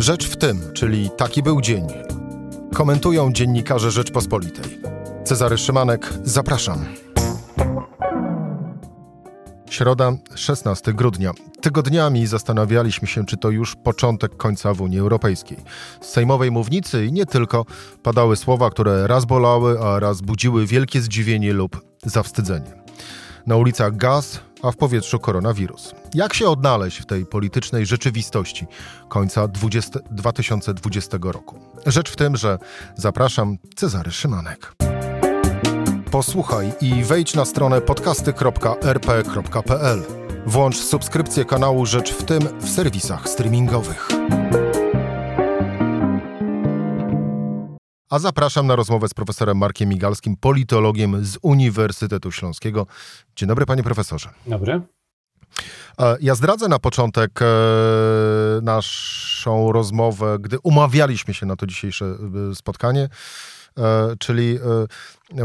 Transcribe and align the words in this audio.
Rzecz 0.00 0.28
w 0.28 0.36
tym, 0.36 0.72
czyli 0.72 1.10
taki 1.16 1.42
był 1.42 1.60
dzień. 1.60 1.86
Komentują 2.74 3.32
dziennikarze 3.32 3.90
Rzeczpospolitej. 3.90 4.78
Cezary 5.24 5.58
Szymanek, 5.58 6.12
zapraszam. 6.24 6.84
Środa, 9.70 10.12
16 10.34 10.92
grudnia. 10.92 11.32
Tygodniami 11.60 12.26
zastanawialiśmy 12.26 13.08
się, 13.08 13.26
czy 13.26 13.36
to 13.36 13.50
już 13.50 13.76
początek 13.76 14.36
końca 14.36 14.74
w 14.74 14.80
Unii 14.80 14.98
Europejskiej. 14.98 15.58
Z 16.00 16.06
sejmowej 16.06 16.50
mównicy 16.50 17.06
i 17.06 17.12
nie 17.12 17.26
tylko 17.26 17.66
padały 18.02 18.36
słowa, 18.36 18.70
które 18.70 19.06
raz 19.06 19.24
bolały, 19.24 19.80
a 19.80 20.00
raz 20.00 20.20
budziły 20.20 20.66
wielkie 20.66 21.00
zdziwienie 21.00 21.52
lub 21.52 21.80
zawstydzenie. 22.04 22.79
Na 23.46 23.56
ulicach 23.56 23.96
gaz, 23.96 24.40
a 24.62 24.70
w 24.70 24.76
powietrzu 24.76 25.18
koronawirus. 25.18 25.94
Jak 26.14 26.34
się 26.34 26.48
odnaleźć 26.48 26.98
w 26.98 27.06
tej 27.06 27.26
politycznej 27.26 27.86
rzeczywistości 27.86 28.66
końca 29.08 29.48
20, 29.48 30.00
2020 30.10 31.18
roku? 31.22 31.58
Rzecz 31.86 32.10
w 32.10 32.16
tym, 32.16 32.36
że 32.36 32.58
zapraszam 32.96 33.58
Cezary 33.76 34.10
Szymanek. 34.10 34.72
Posłuchaj 36.10 36.72
i 36.80 37.04
wejdź 37.04 37.34
na 37.34 37.44
stronę 37.44 37.80
podcasty.rp.pl. 37.80 40.02
Włącz 40.46 40.76
subskrypcję 40.76 41.44
kanału 41.44 41.86
Rzecz 41.86 42.12
w 42.12 42.24
tym 42.24 42.42
w 42.60 42.68
serwisach 42.68 43.28
streamingowych. 43.28 44.08
A 48.10 48.18
zapraszam 48.18 48.66
na 48.66 48.76
rozmowę 48.76 49.08
z 49.08 49.14
profesorem 49.14 49.58
Markiem 49.58 49.88
Migalskim, 49.88 50.36
politologiem 50.36 51.24
z 51.24 51.38
Uniwersytetu 51.42 52.32
Śląskiego. 52.32 52.86
Dzień 53.36 53.48
dobry, 53.48 53.66
panie 53.66 53.82
profesorze. 53.82 54.30
Dobry. 54.46 54.80
E, 55.98 56.16
ja 56.20 56.34
zdradzę 56.34 56.68
na 56.68 56.78
początek 56.78 57.42
e, 57.42 57.46
naszą 58.62 59.72
rozmowę, 59.72 60.38
gdy 60.40 60.58
umawialiśmy 60.62 61.34
się 61.34 61.46
na 61.46 61.56
to 61.56 61.66
dzisiejsze 61.66 62.04
e, 62.50 62.54
spotkanie. 62.54 63.08
Czyli 64.18 64.58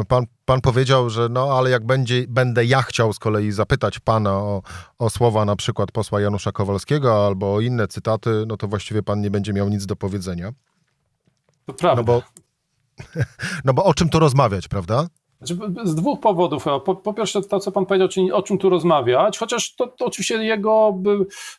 pan, 0.08 0.26
pan 0.46 0.62
powiedział, 0.62 1.10
że 1.10 1.30
no 1.30 1.58
ale 1.58 1.70
jak 1.70 1.86
będzie, 1.86 2.26
będę 2.28 2.66
ja 2.66 2.82
chciał 2.82 3.14
z 3.14 3.20
kolei 3.20 3.52
zapytać 3.52 4.00
pana 4.00 4.34
o, 4.34 4.62
o 5.00 5.10
słowa 5.10 5.46
na 5.46 5.56
przykład 5.56 5.92
posła 5.92 6.22
Janusza 6.22 6.52
Kowalskiego 6.52 7.26
albo 7.26 7.56
o 7.56 7.62
inne 7.62 7.88
cytaty, 7.88 8.44
no 8.48 8.58
to 8.58 8.68
właściwie 8.68 9.04
pan 9.04 9.22
nie 9.22 9.32
będzie 9.32 9.54
miał 9.54 9.70
nic 9.70 9.86
do 9.86 9.96
powiedzenia. 9.96 10.52
To 11.66 11.74
prawda. 11.74 12.02
No 12.02 12.04
bo, 12.04 12.22
no 13.66 13.74
bo 13.74 13.84
o 13.84 13.94
czym 13.94 14.10
tu 14.10 14.20
rozmawiać, 14.20 14.68
prawda? 14.68 15.08
Znaczy, 15.42 15.58
z 15.84 15.96
dwóch 15.96 16.20
powodów. 16.20 16.66
Po, 16.86 16.96
po, 16.96 17.14
pierwsze, 17.14 17.42
to, 17.42 17.60
co 17.60 17.72
pan 17.72 17.86
powiedział, 17.86 18.08
czyli 18.08 18.32
o 18.32 18.42
czym 18.42 18.58
tu 18.58 18.70
rozmawiać, 18.70 19.38
chociaż 19.38 19.76
to, 19.76 19.88
to, 19.88 20.06
oczywiście 20.06 20.44
jego 20.44 20.98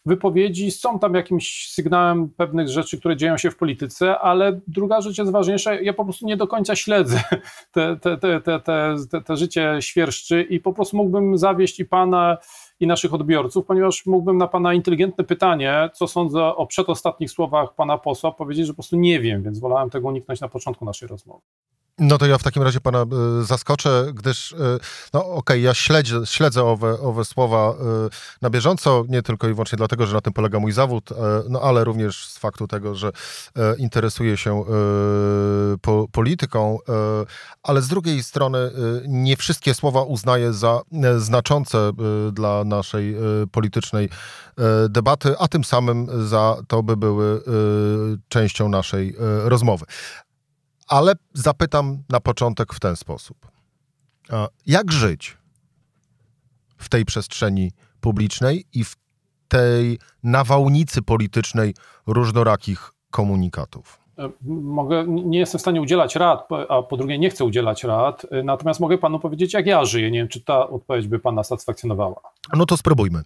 wypowiedzi 0.07 0.71
są 0.71 0.99
tam 0.99 1.15
jakimś 1.15 1.71
sygnałem 1.71 2.29
pewnych 2.29 2.69
rzeczy, 2.69 2.99
które 2.99 3.17
dzieją 3.17 3.39
się 3.39 3.51
w 3.51 3.57
polityce, 3.57 4.19
ale 4.19 4.61
druga 4.67 5.01
rzecz 5.01 5.19
jest 5.19 5.33
ważniejsza. 5.33 5.75
Ja 5.75 5.93
po 5.93 6.05
prostu 6.05 6.27
nie 6.27 6.37
do 6.37 6.47
końca 6.47 6.77
śledzę 6.77 7.21
te, 7.73 7.97
te, 7.97 8.19
te, 8.19 8.41
te, 8.41 8.61
te, 8.61 9.21
te 9.21 9.37
życie 9.37 9.77
świerszczy 9.81 10.43
i 10.43 10.61
po 10.61 10.73
prostu 10.73 10.97
mógłbym 10.97 11.39
zawieść 11.39 11.81
i 11.81 11.85
pana 11.85 12.39
i 12.81 12.87
naszych 12.87 13.15
odbiorców, 13.15 13.67
ponieważ 13.67 14.07
mógłbym 14.07 14.37
na 14.39 14.49
Pana 14.49 14.75
inteligentne 14.75 15.25
pytanie, 15.25 15.91
co 15.95 16.07
sądzę 16.07 16.45
o 16.45 16.67
przedostatnich 16.67 17.31
słowach 17.31 17.75
Pana 17.75 17.99
posła, 17.99 18.33
powiedzieć, 18.33 18.67
że 18.67 18.73
po 18.73 18.77
prostu 18.77 18.97
nie 18.97 19.21
wiem, 19.21 19.43
więc 19.43 19.59
wolałem 19.59 19.91
tego 19.91 20.09
uniknąć 20.09 20.41
na 20.41 20.49
początku 20.49 20.85
naszej 20.85 21.09
rozmowy. 21.09 21.43
No 21.99 22.19
to 22.19 22.27
ja 22.27 22.39
w 22.39 22.43
takim 22.43 22.63
razie 22.63 22.81
pana 22.81 23.07
y, 23.43 23.45
zaskoczę, 23.45 24.07
gdyż, 24.15 24.53
y, 24.53 24.57
no 25.15 25.21
okej, 25.21 25.37
okay, 25.37 25.61
ja 25.61 25.75
śledzę, 25.75 26.27
śledzę 26.27 26.65
owe, 26.65 27.01
owe 27.01 27.25
słowa 27.25 27.75
y, 28.07 28.11
na 28.43 28.51
bieżąco, 28.51 29.05
nie 29.09 29.23
tylko 29.23 29.49
i 29.49 29.53
wyłącznie 29.53 29.77
dlatego, 29.77 30.07
że 30.07 30.15
na 30.15 30.21
tym 30.21 30.33
polega 30.33 30.59
mój 30.59 30.73
zawód, 30.73 31.11
no 31.49 31.61
ale 31.61 31.85
również 31.85 32.29
z 32.29 32.39
faktu 32.39 32.69
tego, 32.69 32.95
że 32.95 33.13
interesuję 33.79 34.37
się 34.37 34.65
po, 35.83 36.09
polityką, 36.13 36.79
ale 37.63 37.83
z 37.83 37.89
drugiej 37.89 38.23
strony 38.23 38.71
nie 39.09 39.37
wszystkie 39.37 39.75
słowa 39.75 40.03
uznaję 40.03 40.53
za 40.53 40.81
znaczące 41.19 41.93
dla 42.33 42.65
naszej 42.65 43.17
politycznej 43.53 44.09
debaty, 44.89 45.35
a 45.39 45.49
tym 45.49 45.65
samym 45.65 46.29
za 46.29 46.57
to 46.69 46.83
by 46.83 46.97
były 46.97 47.43
częścią 48.29 48.69
naszej 48.69 49.17
rozmowy. 49.45 49.87
Ale 50.89 51.13
zapytam 51.35 52.03
na 52.09 52.21
początek 52.21 52.75
w 52.75 52.81
ten 52.81 52.97
sposób. 52.97 53.51
Jak 54.67 54.93
żyć 54.93 55.37
w 56.79 56.89
tej 56.89 57.05
przestrzeni 57.05 57.73
publicznej 58.01 58.65
i 58.73 58.85
w 58.85 58.97
tej 59.49 59.99
nawałnicy 60.23 61.03
politycznej 61.03 61.75
różnorakich 62.07 62.93
komunikatów? 63.11 64.01
E, 64.19 64.31
mogę, 64.63 65.05
nie 65.07 65.39
jestem 65.39 65.59
w 65.59 65.63
stanie 65.63 65.81
udzielać 65.81 66.17
rad, 66.17 66.49
a 66.69 66.83
po 66.83 66.97
drugie 66.97 67.19
nie 67.19 67.31
chcę 67.31 67.45
udzielać 67.45 67.85
rad, 67.85 68.27
e, 68.31 68.43
natomiast 68.43 68.81
mogę 68.81 68.99
panu 68.99 69.19
powiedzieć, 69.19 69.55
jak 69.55 69.67
ja 69.67 69.85
żyję. 69.85 70.11
Nie 70.11 70.19
wiem, 70.19 70.29
czy 70.29 70.41
ta 70.41 70.69
odpowiedź 70.69 71.07
by 71.07 71.19
pana 71.19 71.45
satysfakcjonowała. 71.45 72.21
No 72.57 72.67
to 72.67 72.77
spróbujmy. 72.77 73.23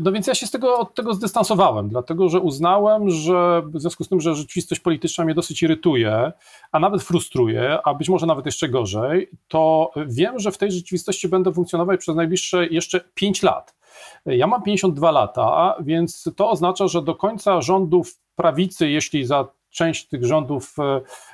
No 0.00 0.12
więc 0.12 0.26
ja 0.26 0.34
się 0.34 0.46
z 0.46 0.50
tego, 0.50 0.78
od 0.78 0.94
tego 0.94 1.14
zdystansowałem, 1.14 1.88
dlatego 1.88 2.28
że 2.28 2.40
uznałem, 2.40 3.10
że 3.10 3.62
w 3.74 3.80
związku 3.80 4.04
z 4.04 4.08
tym, 4.08 4.20
że 4.20 4.34
rzeczywistość 4.34 4.80
polityczna 4.80 5.24
mnie 5.24 5.34
dosyć 5.34 5.62
irytuje, 5.62 6.32
a 6.72 6.78
nawet 6.78 7.02
frustruje, 7.02 7.78
a 7.84 7.94
być 7.94 8.08
może 8.08 8.26
nawet 8.26 8.46
jeszcze 8.46 8.68
gorzej, 8.68 9.30
to 9.48 9.90
wiem, 10.06 10.38
że 10.38 10.52
w 10.52 10.58
tej 10.58 10.72
rzeczywistości 10.72 11.28
będę 11.28 11.52
funkcjonować 11.52 12.00
przez 12.00 12.16
najbliższe 12.16 12.66
jeszcze 12.66 13.00
5 13.14 13.42
lat. 13.42 13.74
Ja 14.26 14.46
mam 14.46 14.62
52 14.62 15.10
lata, 15.10 15.76
więc 15.80 16.30
to 16.36 16.50
oznacza, 16.50 16.88
że 16.88 17.02
do 17.02 17.14
końca 17.14 17.60
rządów 17.60 18.18
prawicy, 18.36 18.90
jeśli 18.90 19.24
za 19.24 19.48
część 19.72 20.08
tych 20.08 20.24
rządów 20.24 20.76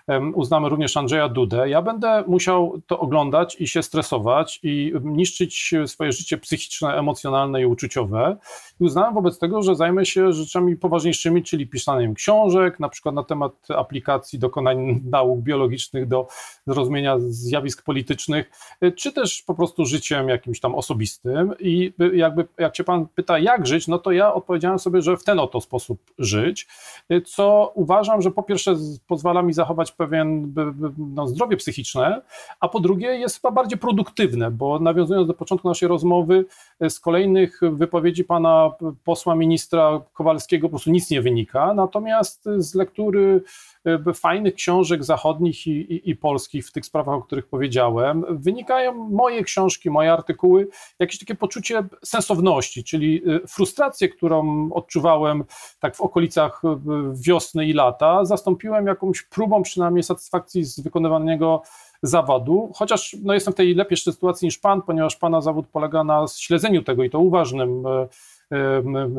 e, 0.09 0.21
uznamy 0.35 0.69
również 0.69 0.97
Andrzeja 0.97 1.29
Dudę, 1.29 1.69
ja 1.69 1.83
będę 1.83 2.25
musiał 2.27 2.81
to 2.87 3.01
oglądać 3.01 3.57
i 3.61 3.69
się 3.69 3.83
stresować 3.83 4.61
i 4.63 4.93
niszczyć 5.03 5.75
swoje 5.87 6.13
życie 6.13 6.39
psychiczne, 6.39 6.95
emocjonalne 6.95 7.63
i 7.63 7.67
uczuciowe. 7.67 8.37
I 8.81 8.85
uznałem 8.85 9.15
wobec 9.15 9.39
tego, 9.39 9.63
że 9.63 9.77
zajmę 9.77 10.07
się 10.07 10.33
rzeczami 10.33 10.77
poważniejszymi, 10.77 11.43
czyli 11.43 11.67
pisaniem 11.67 12.15
książek, 12.15 12.81
na 12.81 12.89
przykład 12.89 13.15
na 13.15 13.23
temat 13.23 13.53
aplikacji 13.77 14.39
dokonań 14.39 15.01
nauk 15.11 15.41
biologicznych 15.41 16.09
do 16.09 16.29
zrozumienia 16.67 17.17
zjawisk 17.19 17.85
politycznych, 17.85 18.51
e, 18.81 18.93
czy 18.93 19.13
też 19.13 19.43
po 19.43 19.55
prostu 19.55 19.87
życiem 19.87 20.29
jakimś 20.29 20.61
tam 20.61 20.75
osobistym. 20.75 21.55
I 21.61 21.93
jakby 22.13 22.47
jak 22.59 22.77
się 22.77 22.85
pan 22.85 23.07
pyta, 23.07 23.39
jak 23.39 23.67
żyć, 23.67 23.89
no 23.89 23.99
to 23.99 24.13
ja 24.13 24.35
odpowiedziałem 24.35 24.79
sobie, 24.79 25.03
że 25.03 25.17
w 25.17 25.25
ten 25.25 25.39
oto 25.39 25.61
sposób 25.61 26.01
żyć, 26.19 26.69
e, 27.09 27.21
co 27.21 27.73
uważam, 27.75 28.23
że 28.23 28.28
że 28.29 28.35
po 28.35 28.43
pierwsze 28.43 28.77
pozwala 29.07 29.43
mi 29.43 29.53
zachować 29.53 29.93
pewien 29.93 30.55
no, 30.99 31.27
zdrowie 31.27 31.57
psychiczne, 31.57 32.23
a 32.61 32.69
po 32.69 32.81
drugie 32.81 33.09
jest 33.09 33.37
chyba 33.37 33.51
bardziej 33.51 33.79
produktywne, 33.79 34.51
bo 34.51 34.79
nawiązując 34.79 35.29
do 35.29 35.35
początku 35.35 35.69
naszej 35.69 35.89
rozmowy, 35.89 36.45
e, 36.81 36.91
z 36.91 37.01
kolejnych 37.01 37.61
wypowiedzi 37.73 38.25
pana 38.25 38.71
posła 39.05 39.35
ministra 39.35 40.01
Kowalskiego 40.13 40.69
po 40.69 40.71
prostu 40.71 40.91
nic 40.91 41.11
nie 41.11 41.23
wynika, 41.23 41.75
natomiast 41.75 42.49
z 42.59 42.75
lektury 42.75 43.43
E, 43.85 44.15
fajnych 44.15 44.55
książek 44.55 45.05
zachodnich 45.05 45.67
i, 45.67 45.71
i, 45.71 46.11
i, 46.11 46.17
polskich 46.17 46.67
w 46.67 46.73
tych 46.73 46.87
sprawach, 46.87 47.15
o 47.15 47.23
których 47.23 47.47
powiedziałem, 47.47 48.25
wynikają 48.29 48.95
moje 48.95 49.45
książki, 49.45 49.91
moje 49.91 50.13
artykuły, 50.13 50.69
jakieś 50.99 51.19
takie 51.19 51.35
poczucie 51.35 51.85
sensowności, 52.05 52.85
czyli 52.85 53.23
e, 53.27 53.47
frustrację, 53.49 54.09
którą 54.09 54.69
odczuwałem 54.73 55.45
tak 55.81 55.97
w 55.97 56.01
okolicach 56.01 56.63
e, 56.65 56.79
wiosny 57.27 57.67
i 57.67 57.73
lata, 57.73 58.18
zastąpiłem 58.25 58.87
jakąś 58.87 59.23
próbą 59.23 59.63
przynajmniej 59.63 60.03
satysfakcji 60.03 60.65
z 60.65 60.81
wykonywanego 60.81 61.63
zawodu, 62.03 62.73
chociaż 62.75 63.17
no, 63.23 63.35
jestem 63.35 63.55
w 63.55 63.57
tej 63.57 63.75
lepszej 63.75 64.13
sytuacji 64.13 64.47
niż 64.47 64.59
pan, 64.59 64.83
ponieważ 64.83 65.17
pana 65.17 65.41
zawód 65.41 65.67
polega 65.73 66.05
na 66.05 66.27
śledzeniu 66.37 66.83
tego 66.83 67.05
i 67.05 67.11
to 67.11 67.19
uważnym 67.19 67.85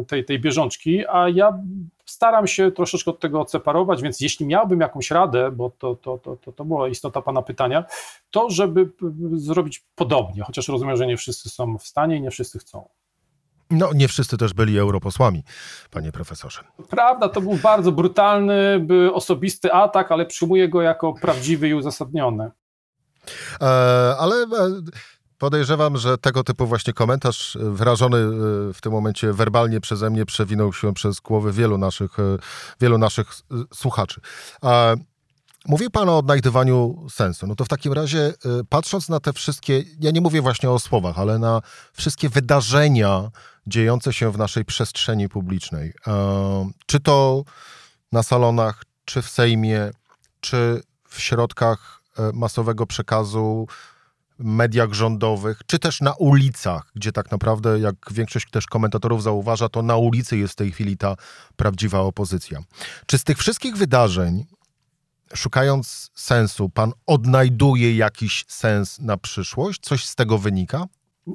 tej, 0.07 0.25
tej 0.25 0.39
bieżączki, 0.39 1.03
a 1.07 1.29
ja 1.29 1.59
staram 2.05 2.47
się 2.47 2.71
troszeczkę 2.71 3.11
od 3.11 3.19
tego 3.19 3.41
odseparować, 3.41 4.01
więc 4.01 4.21
jeśli 4.21 4.45
miałbym 4.45 4.79
jakąś 4.79 5.11
radę, 5.11 5.51
bo 5.51 5.69
to, 5.69 5.95
to, 5.95 6.17
to, 6.17 6.35
to, 6.35 6.51
to 6.51 6.65
była 6.65 6.87
istota 6.87 7.21
Pana 7.21 7.41
pytania, 7.41 7.83
to 8.31 8.49
żeby 8.49 8.89
zrobić 9.33 9.85
podobnie, 9.95 10.43
chociaż 10.43 10.67
rozumiem, 10.67 10.97
że 10.97 11.07
nie 11.07 11.17
wszyscy 11.17 11.49
są 11.49 11.77
w 11.77 11.83
stanie 11.83 12.15
i 12.15 12.21
nie 12.21 12.31
wszyscy 12.31 12.59
chcą. 12.59 12.87
No, 13.69 13.89
nie 13.93 14.07
wszyscy 14.07 14.37
też 14.37 14.53
byli 14.53 14.79
europosłami, 14.79 15.43
panie 15.91 16.11
profesorze. 16.11 16.63
Prawda, 16.89 17.29
to 17.29 17.41
był 17.41 17.55
bardzo 17.55 17.91
brutalny, 17.91 18.87
osobisty 19.13 19.73
atak, 19.73 20.11
ale 20.11 20.25
przyjmuję 20.25 20.69
go 20.69 20.81
jako 20.81 21.13
prawdziwy 21.13 21.69
i 21.69 21.73
uzasadniony. 21.73 22.51
E, 23.61 23.65
ale 24.19 24.35
e, 24.35 24.47
Podejrzewam, 25.39 25.97
że 25.97 26.17
tego 26.17 26.43
typu 26.43 26.67
właśnie 26.67 26.93
komentarz 26.93 27.55
e, 27.55 27.59
wyrażony 27.59 28.17
e, 28.17 28.29
w 28.73 28.81
tym 28.81 28.91
momencie 28.91 29.33
werbalnie 29.33 29.81
przeze 29.81 30.09
mnie 30.09 30.25
przewinął 30.25 30.73
się 30.73 30.93
przez 30.93 31.19
głowy 31.19 31.51
wielu 31.51 31.77
naszych, 31.77 32.19
e, 32.19 32.37
wielu 32.81 32.97
naszych 32.97 33.27
słuchaczy. 33.73 34.21
Mówił 35.65 35.89
Pan 35.89 36.09
o 36.09 36.17
odnajdywaniu 36.17 37.07
sensu. 37.09 37.47
No 37.47 37.55
to 37.55 37.65
w 37.65 37.67
takim 37.67 37.93
razie, 37.93 38.33
patrząc 38.69 39.09
na 39.09 39.19
te 39.19 39.33
wszystkie, 39.33 39.83
ja 39.99 40.11
nie 40.11 40.21
mówię 40.21 40.41
właśnie 40.41 40.69
o 40.69 40.79
słowach, 40.79 41.19
ale 41.19 41.39
na 41.39 41.61
wszystkie 41.93 42.29
wydarzenia 42.29 43.31
dziejące 43.67 44.13
się 44.13 44.31
w 44.31 44.37
naszej 44.37 44.65
przestrzeni 44.65 45.29
publicznej, 45.29 45.93
czy 46.85 46.99
to 46.99 47.43
na 48.11 48.23
salonach, 48.23 48.83
czy 49.05 49.21
w 49.21 49.29
Sejmie, 49.29 49.91
czy 50.39 50.81
w 51.09 51.21
środkach 51.21 52.01
e, 52.17 52.31
masowego 52.33 52.85
przekazu, 52.85 53.67
mediach 54.39 54.93
rządowych, 54.93 55.61
czy 55.65 55.79
też 55.79 56.01
na 56.01 56.13
ulicach, 56.13 56.91
gdzie 56.95 57.11
tak 57.11 57.31
naprawdę, 57.31 57.79
jak 57.79 57.95
większość 58.11 58.49
też 58.51 58.67
komentatorów 58.67 59.23
zauważa, 59.23 59.69
to 59.69 59.81
na 59.81 59.97
ulicy 59.97 60.37
jest 60.37 60.53
w 60.53 60.55
tej 60.55 60.71
chwili 60.71 60.97
ta 60.97 61.15
prawdziwa 61.55 61.99
opozycja. 61.99 62.59
Czy 63.05 63.17
z 63.17 63.23
tych 63.23 63.37
wszystkich 63.37 63.77
wydarzeń, 63.77 64.45
szukając 65.35 66.09
sensu, 66.15 66.69
pan 66.69 66.91
odnajduje 67.07 67.95
jakiś 67.95 68.45
sens 68.47 68.99
na 68.99 69.17
przyszłość? 69.17 69.79
Coś 69.81 70.05
z 70.05 70.15
tego 70.15 70.37
wynika? 70.37 70.85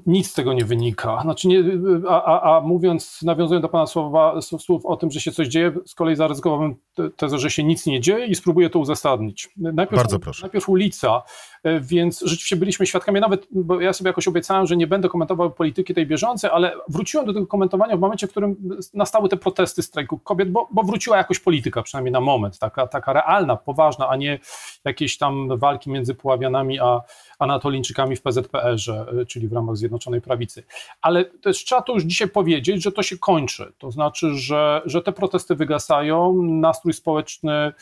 Nic 0.07 0.31
z 0.31 0.35
tego 0.35 0.53
nie 0.53 0.65
wynika. 0.65 1.21
Znaczy 1.23 1.49
nie, 1.49 1.65
a, 2.09 2.25
a, 2.25 2.57
a, 2.57 2.61
mówiąc, 2.61 3.23
nawiązując 3.23 3.63
do 3.63 3.69
Pana 3.69 3.87
słowa, 3.87 4.41
słów 4.41 4.87
o 4.87 4.97
tym, 4.97 5.11
że 5.11 5.21
się 5.21 5.33
coś 5.33 5.49
dzieje, 5.49 5.73
z 5.87 5.95
kolei 5.95 6.17
zaryzykowałbym 6.17 6.77
tezę, 7.17 7.39
że 7.39 7.51
się 7.51 7.65
nic 7.65 7.87
nie 7.87 8.01
dzieje 8.01 8.27
i 8.27 8.35
spróbuję 8.35 8.71
to 8.71 8.79
uzasadnić. 8.79 9.51
Najpierw, 9.57 10.03
Bardzo 10.03 10.19
proszę. 10.19 10.43
Najpierw 10.43 10.69
ulica, 10.69 11.23
e, 11.63 11.81
więc 11.81 12.21
rzeczywiście 12.21 12.57
byliśmy 12.57 12.87
świadkami, 12.87 13.21
nawet 13.21 13.47
bo 13.51 13.81
ja 13.81 13.93
sobie 13.93 14.09
jakoś 14.09 14.29
obiecałem, 14.29 14.67
że 14.67 14.77
nie 14.77 14.87
będę 14.87 15.09
komentował 15.09 15.51
polityki 15.51 15.95
tej 15.95 16.07
bieżącej, 16.07 16.51
ale 16.53 16.73
wróciłem 16.89 17.27
do 17.27 17.35
tego 17.35 17.47
komentowania 17.47 17.97
w 17.97 18.01
momencie, 18.01 18.27
w 18.27 18.31
którym 18.31 18.57
nastały 18.95 19.29
te 19.29 19.37
protesty 19.37 19.83
strajku 19.83 20.19
kobiet, 20.19 20.51
bo, 20.51 20.69
bo 20.71 20.83
wróciła 20.83 21.17
jakoś 21.17 21.41
polityka, 21.41 21.83
przynajmniej 21.83 22.13
na 22.13 22.21
moment, 22.21 22.59
taka, 22.59 22.87
taka 22.87 23.13
realna, 23.13 23.57
poważna, 23.57 24.09
a 24.09 24.17
nie 24.17 24.39
jakieś 24.85 25.19
tam 25.19 25.59
walki 25.59 25.91
między 25.91 26.15
Puławianami 26.15 26.81
a, 26.81 27.01
Anatolińczykami 27.39 28.17
w 28.17 28.23
PZPR-ze, 28.23 29.07
e, 29.21 29.27
czyli 29.27 29.49
w 29.49 29.53
ramach 29.53 29.77
Zjednoczonej 29.85 30.21
Prawicy. 30.21 30.65
Ale 31.03 31.25
też 31.25 31.65
trzeba 31.65 31.83
to 31.83 31.93
już 31.95 32.03
dzisiaj 32.03 32.29
powiedzieć, 32.29 32.83
że 32.83 32.93
to 32.93 33.03
się 33.03 33.19
kończy. 33.19 33.73
To 33.79 33.91
znaczy, 33.91 34.35
że, 34.35 34.83
że 34.85 35.03
te 35.03 35.13
protesty 35.13 35.55
wygasają, 35.55 36.43
nastrój 36.43 36.93
społeczny 36.93 37.53
e, 37.53 37.73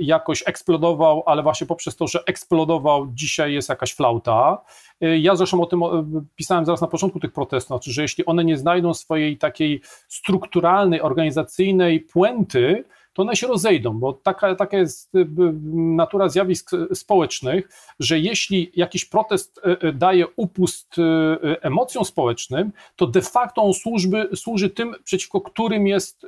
jakoś 0.00 0.42
eksplodował, 0.46 1.22
ale 1.26 1.42
właśnie 1.42 1.66
poprzez 1.66 1.96
to, 1.96 2.06
że 2.06 2.24
eksplodował, 2.26 3.06
dzisiaj 3.12 3.52
jest 3.52 3.68
jakaś 3.68 3.94
flauta. 3.94 4.58
E, 5.00 5.18
ja 5.18 5.36
zresztą 5.36 5.60
o 5.60 5.66
tym 5.66 5.82
pisałem 6.36 6.64
zaraz 6.64 6.80
na 6.80 6.86
początku 6.86 7.20
tych 7.20 7.32
protestów, 7.32 7.68
znaczy, 7.68 7.92
że 7.92 8.02
jeśli 8.02 8.26
one 8.26 8.44
nie 8.44 8.58
znajdą 8.58 8.94
swojej 8.94 9.38
takiej 9.38 9.80
strukturalnej, 10.08 11.00
organizacyjnej 11.00 12.00
puenty, 12.00 12.84
to 13.12 13.22
one 13.22 13.36
się 13.36 13.46
rozejdą, 13.46 13.98
bo 13.98 14.12
taka, 14.12 14.54
taka 14.54 14.76
jest 14.76 15.14
y, 15.14 15.26
natura 15.74 16.28
zjawisk 16.28 16.70
społecznych, 16.94 17.68
że 18.00 18.18
jeśli 18.18 18.72
jakiś 18.76 19.04
protest 19.04 19.58
y, 19.58 19.88
y, 19.88 19.92
daje 19.92 20.26
upust 20.36 20.96
emocjom 21.62 22.04
społecznym, 22.04 22.72
to 22.96 23.06
de 23.06 23.22
facto 23.22 23.62
on 23.62 23.74
służy, 23.74 24.28
służy 24.34 24.70
tym, 24.70 24.94
przeciwko 25.04 25.40
którym 25.40 25.86
jest 25.86 26.26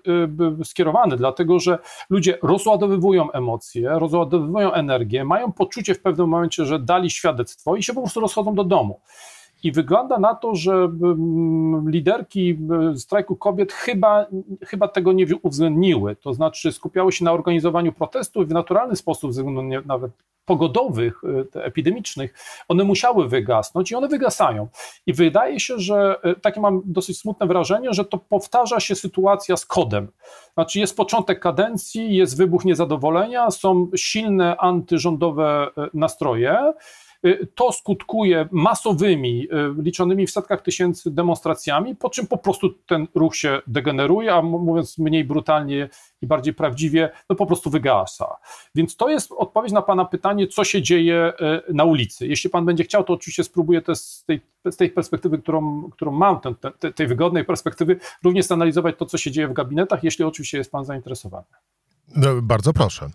skierowany, 0.65 1.17
dlatego 1.17 1.59
że 1.59 1.79
ludzie 2.11 2.39
rozładowywują 2.43 3.33
emocje, 3.33 3.89
rozładowywują 3.89 4.73
energię, 4.73 5.25
mają 5.25 5.53
poczucie 5.53 5.95
w 5.95 6.01
pewnym 6.01 6.29
momencie, 6.29 6.65
że 6.65 6.79
dali 6.79 7.11
świadectwo 7.11 7.77
i 7.77 7.83
się 7.83 7.95
po 7.95 8.01
prostu 8.01 8.21
rozchodzą 8.21 8.55
do 8.55 8.65
domu. 8.65 9.01
I 9.63 9.73
wygląda 9.73 10.19
na 10.19 10.35
to, 10.35 10.55
że 10.55 10.73
mm, 10.73 11.91
liderki 11.91 12.59
strajku 12.97 13.37
kobiet 13.37 13.73
chyba, 13.73 14.27
chyba 14.67 14.89
tego 14.89 15.13
nie 15.13 15.27
uwzględniły. 15.43 16.17
To 16.17 16.35
znaczy 16.35 16.73
skupiały 16.73 17.13
się 17.13 17.25
na 17.25 17.33
organizowaniu 17.33 17.93
protestów 17.93 18.49
w 18.49 18.53
naturalny 18.53 18.97
sposób, 18.97 19.33
nawet 19.87 20.13
pogodowych, 20.45 21.25
y, 21.55 21.63
epidemicznych, 21.63 22.35
one 22.69 22.85
musiały 22.85 23.29
wygasnąć 23.29 23.91
i 23.91 23.95
one 23.95 24.09
wygasają. 24.09 24.69
I 25.07 25.13
wydaje 25.13 25.61
się, 25.61 25.79
że 25.79 26.17
y, 26.25 26.41
takie 26.41 26.61
mam 26.61 26.83
dosyć 26.85 27.19
smutne 27.19 27.47
wrażenie, 27.47 27.93
że 27.93 28.05
to 28.05 28.19
powtarza 28.19 28.81
się 28.81 28.95
sytuacja 28.95 29.57
z 29.57 29.67
kodem. 29.67 30.09
Znaczy 30.55 30.79
jest 30.79 30.97
początek 30.97 31.41
kadencji, 31.41 32.17
jest 32.17 32.37
wybuch 32.37 32.65
niezadowolenia, 32.65 33.51
są 33.51 33.91
silne 33.97 34.57
antyrządowe 34.57 35.69
y, 35.79 35.91
nastroje. 35.95 36.73
Y, 37.27 37.49
to 37.55 37.73
skutkuje 37.73 38.49
masowymi, 38.53 39.49
y, 39.79 39.83
liczonymi 39.83 40.27
w 40.27 40.31
setkach 40.31 40.63
tysięcy 40.63 41.11
demonstracjami, 41.11 41.97
po 41.97 42.11
czym 42.11 42.27
po 42.27 42.39
prostu 42.39 42.71
ten 42.87 43.07
ruch 43.15 43.37
się 43.37 43.63
degeneruje, 43.67 44.35
a 44.35 44.43
mówiąc 44.43 44.99
mniej 44.99 45.25
brutalnie 45.25 45.89
i 46.23 46.27
bardziej 46.27 46.55
prawdziwie, 46.55 47.11
no 47.31 47.37
po 47.37 47.47
prostu 47.47 47.71
wygasa. 47.71 48.37
Więc 48.75 48.97
to 48.97 49.09
jest 49.09 49.33
odpowiedź 49.33 49.73
na 49.73 49.83
Pana 49.83 50.05
pytanie, 50.05 50.47
co 50.47 50.65
się 50.65 50.83
dzieje 50.83 51.33
y, 51.69 51.75
na 51.75 51.85
ulicy. 51.85 52.27
Jeśli 52.27 52.51
Pan 52.51 52.65
będzie 52.65 52.85
chciał, 52.85 53.05
to 53.05 53.13
oczywiście 53.13 53.45
spróbuję 53.45 53.83
też 53.83 53.99
z 53.99 54.25
tej, 54.25 54.41
z 54.71 54.77
tej 54.77 54.91
perspektywy, 54.91 55.39
którą, 55.39 55.91
którą 55.91 56.13
mam, 56.13 56.41
ten, 56.41 56.55
te, 56.55 56.93
tej 56.93 57.07
wygodnej 57.07 57.45
perspektywy, 57.45 57.97
również 58.25 58.47
zanalizować 58.47 58.97
to, 58.99 59.07
co 59.07 59.19
się 59.19 59.31
dzieje 59.31 59.49
w 59.49 59.53
gabinetach, 59.53 60.05
jeśli 60.05 60.25
oczywiście 60.25 60.59
jest 60.59 60.73
Pan 60.73 60.85
zainteresowany. 60.85 61.47
No, 62.17 62.43
bardzo 62.43 62.73
proszę. 62.73 63.11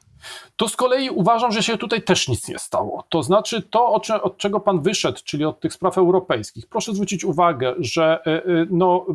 To 0.55 0.69
z 0.69 0.75
kolei 0.75 1.09
uważam, 1.09 1.51
że 1.51 1.63
się 1.63 1.77
tutaj 1.77 2.03
też 2.03 2.27
nic 2.27 2.47
nie 2.47 2.59
stało. 2.59 3.03
To 3.09 3.23
znaczy 3.23 3.61
to, 3.61 3.93
od 4.23 4.37
czego 4.37 4.59
pan 4.59 4.81
wyszedł, 4.81 5.19
czyli 5.23 5.45
od 5.45 5.59
tych 5.59 5.73
spraw 5.73 5.97
europejskich. 5.97 6.67
Proszę 6.67 6.93
zwrócić 6.93 7.23
uwagę, 7.23 7.73
że 7.79 8.19
e, 8.25 8.31
e, 8.31 8.65
no, 8.69 9.05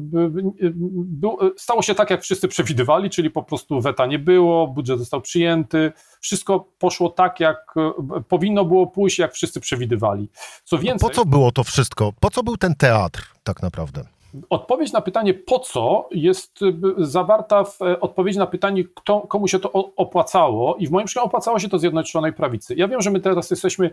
stało 1.56 1.82
się 1.82 1.94
tak, 1.94 2.10
jak 2.10 2.22
wszyscy 2.22 2.48
przewidywali, 2.48 3.10
czyli 3.10 3.30
po 3.30 3.42
prostu 3.42 3.80
weta 3.80 4.06
nie 4.06 4.18
było, 4.18 4.66
budżet 4.66 4.98
został 4.98 5.20
przyjęty, 5.20 5.92
wszystko 6.20 6.68
poszło 6.78 7.08
tak, 7.08 7.40
jak 7.40 7.74
e, 7.76 8.22
powinno 8.28 8.64
było 8.64 8.86
pójść, 8.86 9.18
jak 9.18 9.32
wszyscy 9.34 9.60
przewidywali. 9.60 10.28
Co 10.64 10.78
więcej... 10.78 11.08
po 11.08 11.14
co 11.14 11.24
było 11.24 11.52
to 11.52 11.64
wszystko? 11.64 12.12
Po 12.20 12.30
co 12.30 12.42
był 12.42 12.56
ten 12.56 12.74
teatr 12.74 13.26
tak 13.44 13.62
naprawdę? 13.62 14.04
Odpowiedź 14.50 14.92
na 14.92 15.00
pytanie 15.00 15.34
po 15.34 15.58
co 15.58 16.08
jest 16.10 16.62
y, 16.62 16.74
zawarta 16.98 17.64
w 17.64 17.82
e, 17.82 18.00
odpowiedzi 18.00 18.38
na 18.38 18.46
pytanie, 18.46 18.84
kto, 18.94 19.20
komu 19.20 19.48
się 19.48 19.58
to 19.58 19.72
opłacało 19.96 20.76
i 20.76 20.86
w 20.86 20.90
moim 20.90 21.06
przypadku 21.06 21.26
opłacało 21.26 21.58
się 21.58 21.68
to 21.68 21.78
Zjednoczonej 21.78 22.32
Prawicy. 22.32 22.74
Ja 22.74 22.88
wiem, 22.88 23.02
że 23.02 23.10
my 23.10 23.20
teraz 23.20 23.50
jesteśmy 23.50 23.90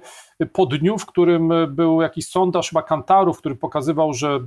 po 0.54 0.66
dniu, 0.66 0.98
w 0.98 1.06
którym 1.06 1.52
był 1.68 2.02
jakiś 2.02 2.28
sondaż 2.28 2.70
chyba 2.70 2.84
Kantarów, 2.84 3.38
który 3.38 3.56
pokazywał, 3.56 4.14
że 4.14 4.40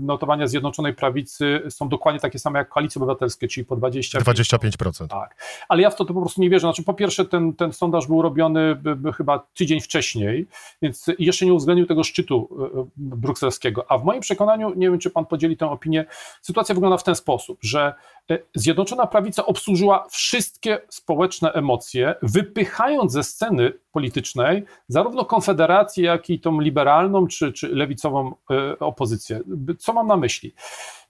notowania 0.00 0.46
Zjednoczonej 0.46 0.94
Prawicy 0.94 1.62
są 1.68 1.88
dokładnie 1.88 2.20
takie 2.20 2.38
same 2.38 2.58
jak 2.58 2.68
Koalicji 2.68 2.98
Obywatelskiej, 2.98 3.48
czyli 3.48 3.64
po 3.64 3.76
20%. 3.76 4.20
25%. 4.20 5.06
Tak, 5.08 5.36
ale 5.68 5.82
ja 5.82 5.90
w 5.90 5.96
to, 5.96 6.04
to 6.04 6.14
po 6.14 6.20
prostu 6.20 6.40
nie 6.40 6.50
wierzę. 6.50 6.66
Znaczy 6.66 6.82
po 6.82 6.94
pierwsze 6.94 7.24
ten, 7.24 7.52
ten 7.52 7.72
sondaż 7.72 8.06
był 8.06 8.22
robiony 8.22 8.76
chyba 9.16 9.46
tydzień 9.54 9.80
wcześniej, 9.80 10.46
więc 10.82 11.06
jeszcze 11.18 11.46
nie 11.46 11.54
uwzględnił 11.54 11.86
tego 11.86 12.04
szczytu 12.04 12.48
y, 12.74 12.80
y, 12.80 12.84
brukselskiego, 12.96 13.84
a 13.88 13.98
w 13.98 14.04
moim 14.04 14.20
przekonaniu, 14.20 14.72
nie 14.76 14.90
wiem 14.90 14.98
czy 14.98 15.10
pan 15.16 15.26
podzieli 15.26 15.56
tę 15.56 15.70
opinię. 15.70 16.04
Sytuacja 16.42 16.74
wygląda 16.74 16.96
w 16.96 17.02
ten 17.02 17.14
sposób, 17.14 17.58
że 17.62 17.94
e, 18.30 18.38
Zjednoczona 18.54 19.06
Prawica 19.06 19.46
obsłużyła 19.46 20.06
wszystkie 20.10 20.78
społeczne 20.88 21.52
emocje, 21.52 22.14
wypychając 22.22 23.12
ze 23.12 23.22
sceny 23.22 23.72
politycznej 23.92 24.64
zarówno 24.88 25.24
Konfederację, 25.24 26.04
jak 26.04 26.30
i 26.30 26.40
tą 26.40 26.60
liberalną 26.60 27.26
czy, 27.26 27.52
czy 27.52 27.68
lewicową 27.68 28.34
e, 28.50 28.78
opozycję. 28.78 29.40
Co 29.78 29.92
mam 29.92 30.06
na 30.06 30.16
myśli? 30.16 30.54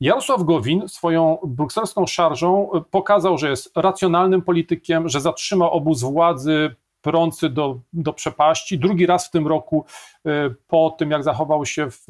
Jarosław 0.00 0.42
Gowin 0.42 0.88
swoją 0.88 1.38
brukselską 1.47 2.07
szarżą 2.07 2.73
e, 2.73 2.80
pokazał, 2.90 3.38
że 3.38 3.50
jest 3.50 3.76
racjonalnym 3.76 4.42
politykiem, 4.42 5.09
że 5.09 5.21
zatrzyma 5.21 5.71
obóz 5.71 6.02
władzy 6.02 6.76
prący 7.06 7.50
do, 7.50 7.80
do 7.92 8.12
przepaści. 8.12 8.78
Drugi 8.78 9.06
raz 9.06 9.28
w 9.28 9.30
tym 9.30 9.46
roku, 9.46 9.84
y, 10.26 10.30
po 10.66 10.90
tym 10.98 11.10
jak 11.10 11.25
zachował 11.25 11.66
się 11.66 11.90
w, 11.90 12.06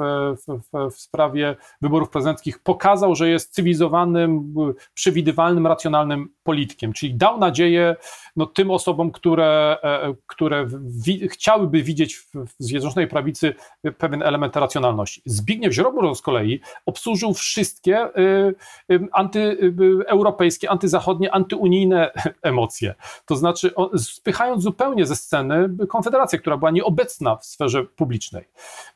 w, 0.46 0.90
w, 0.90 1.00
sprawie 1.00 1.56
wyborów 1.82 2.10
prezydenckich, 2.10 2.58
pokazał, 2.58 3.14
że 3.14 3.28
jest 3.28 3.54
cywilizowanym, 3.54 4.54
przewidywalnym, 4.94 5.66
racjonalnym 5.66 6.28
politykiem, 6.42 6.92
czyli 6.92 7.14
dał 7.14 7.38
nadzieję 7.38 7.96
no, 8.36 8.46
tym 8.46 8.70
osobom, 8.70 9.10
które, 9.10 9.76
e, 9.82 10.14
które 10.26 10.66
wi 10.80 11.28
chciałyby 11.28 11.82
widzieć 11.82 12.16
w, 12.16 12.30
w 12.34 12.54
Zjednoczonej 12.58 13.08
Prawicy 13.08 13.54
pewien 13.98 14.22
element 14.22 14.56
racjonalności. 14.56 15.22
Zbigniew 15.24 15.72
Ziobro 15.72 16.14
z 16.14 16.22
kolei 16.22 16.60
obsłużył 16.86 17.34
wszystkie 17.34 18.06
y, 18.06 18.54
y, 18.92 19.08
antyeuropejskie, 19.12 20.70
antyzachodnie, 20.70 21.34
antyunijne 21.34 22.10
emocje. 22.42 22.94
To 23.26 23.36
znaczy, 23.36 23.74
on, 23.74 23.98
spychając 23.98 24.62
zupełnie 24.62 24.85
ze 25.06 25.16
sceny 25.16 25.68
Konfederację, 25.88 26.38
która 26.38 26.56
była 26.56 26.70
nieobecna 26.70 27.36
w 27.36 27.46
sferze 27.46 27.84
publicznej. 27.84 28.44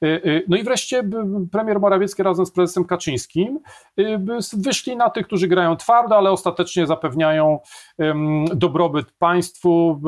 Y, 0.04 0.44
no 0.48 0.56
i 0.56 0.62
wreszcie 0.62 1.02
premier 1.52 1.80
Morawiecki 1.80 2.22
razem 2.22 2.46
z 2.46 2.50
prezesem 2.50 2.84
Kaczyńskim 2.84 3.60
wyszli 4.52 4.96
na 4.96 5.10
tych, 5.10 5.26
którzy 5.26 5.48
grają 5.48 5.76
twardo, 5.76 6.16
ale 6.16 6.30
ostatecznie 6.30 6.86
zapewniają 6.86 7.58
dobrobyt 8.54 9.12
państwu, 9.12 10.00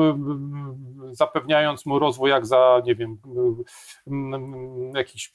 zapewniając 1.11 1.85
mu 1.85 1.99
rozwój 1.99 2.29
jak 2.29 2.45
za, 2.45 2.81
nie 2.85 2.95
wiem, 2.95 3.17
jakichś 4.95 5.33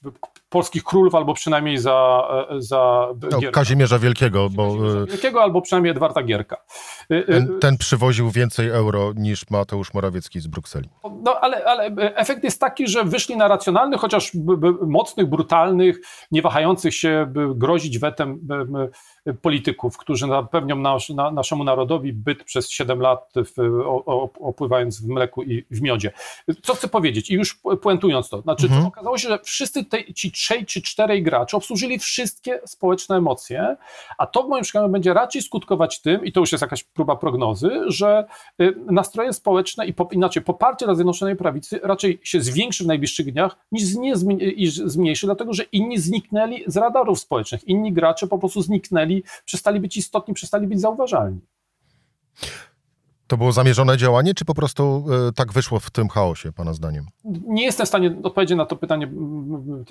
polskich 0.48 0.84
królów, 0.84 1.14
albo 1.14 1.34
przynajmniej 1.34 1.78
za, 1.78 2.28
za 2.58 3.08
no, 3.30 3.38
Kazimierza 3.52 3.98
Wielkiego. 3.98 4.50
Bo... 4.50 4.68
Kazimierza 4.68 5.06
Wielkiego, 5.06 5.42
albo 5.42 5.60
przynajmniej 5.60 5.90
Edwarda 5.90 6.22
Gierka. 6.22 6.56
Y, 7.12 7.14
y, 7.14 7.24
ten, 7.24 7.58
ten, 7.60 7.78
przywoził 7.78 8.30
więcej 8.30 8.68
euro 8.68 9.12
niż 9.16 9.50
Mateusz 9.50 9.94
Morawiecki 9.94 10.27
z 10.34 10.46
Brukseli. 10.46 10.88
No 11.24 11.40
ale, 11.40 11.64
ale 11.64 11.86
efekt 12.14 12.44
jest 12.44 12.60
taki, 12.60 12.88
że 12.88 13.04
wyszli 13.04 13.36
na 13.36 13.48
racjonalnych, 13.48 14.00
chociaż 14.00 14.32
mocnych, 14.86 15.26
brutalnych, 15.26 15.98
nie 16.30 16.42
wahających 16.42 16.94
się 16.94 17.32
grozić 17.54 17.98
wetem 17.98 18.40
polityków, 19.42 19.98
którzy 19.98 20.26
zapewnią 20.26 20.76
nasz, 20.76 21.08
na, 21.08 21.30
naszemu 21.30 21.64
narodowi 21.64 22.12
byt 22.12 22.44
przez 22.44 22.70
7 22.70 23.00
lat, 23.00 23.32
w, 23.36 23.82
opływając 24.40 25.02
w 25.02 25.08
mleku 25.08 25.42
i 25.42 25.64
w 25.70 25.82
miodzie. 25.82 26.12
Co 26.62 26.74
chcę 26.74 26.88
powiedzieć 26.88 27.30
i 27.30 27.34
już 27.34 27.60
puentując 27.82 28.28
to, 28.28 28.40
znaczy 28.40 28.64
mhm. 28.64 28.82
to 28.82 28.88
okazało 28.88 29.18
się, 29.18 29.28
że 29.28 29.38
wszyscy 29.42 29.84
te, 29.84 30.14
ci 30.14 30.32
trzej 30.32 30.66
czy 30.66 30.82
czterej 30.82 31.22
gracze 31.22 31.56
obsłużyli 31.56 31.98
wszystkie 31.98 32.60
społeczne 32.66 33.16
emocje, 33.16 33.76
a 34.18 34.26
to 34.26 34.42
w 34.42 34.48
moim 34.48 34.64
przekonaniu 34.64 34.92
będzie 34.92 35.14
raczej 35.14 35.42
skutkować 35.42 36.00
tym, 36.00 36.24
i 36.24 36.32
to 36.32 36.40
już 36.40 36.52
jest 36.52 36.62
jakaś 36.62 36.84
próba 36.84 37.16
prognozy, 37.16 37.70
że 37.86 38.24
y, 38.60 38.74
nastroje 38.90 39.32
społeczne 39.32 39.86
i 39.86 39.94
po, 39.94 40.08
inaczej 40.12 40.42
poparcie 40.42 40.86
dla 40.86 40.94
Zjednoczonej 40.94 41.36
Prawicy 41.36 41.80
raczej 41.82 42.20
się 42.22 42.40
zwiększy 42.40 42.84
w 42.84 42.86
najbliższych 42.86 43.32
dniach 43.32 43.56
niż 43.72 43.94
nie 43.94 44.16
zmniejszy, 44.84 45.26
dlatego 45.26 45.52
że 45.52 45.62
inni 45.62 45.98
zniknęli 45.98 46.64
z 46.66 46.76
radarów 46.76 47.20
społecznych, 47.20 47.68
inni 47.68 47.92
gracze 47.92 48.26
po 48.26 48.38
prostu 48.38 48.62
zniknęli, 48.62 49.17
przestali 49.44 49.80
być 49.80 49.96
istotni, 49.96 50.34
przestali 50.34 50.66
być 50.66 50.80
zauważalni. 50.80 51.40
To 53.28 53.36
było 53.36 53.52
zamierzone 53.52 53.96
działanie, 53.96 54.34
czy 54.34 54.44
po 54.44 54.54
prostu 54.54 55.04
y, 55.28 55.32
tak 55.32 55.52
wyszło 55.52 55.80
w 55.80 55.90
tym 55.90 56.08
chaosie, 56.08 56.52
Pana 56.52 56.72
zdaniem? 56.72 57.06
Nie 57.46 57.64
jestem 57.64 57.86
w 57.86 57.88
stanie 57.88 58.16
odpowiedzieć 58.22 58.56
na 58.56 58.66
to 58.66 58.76
pytanie 58.76 59.10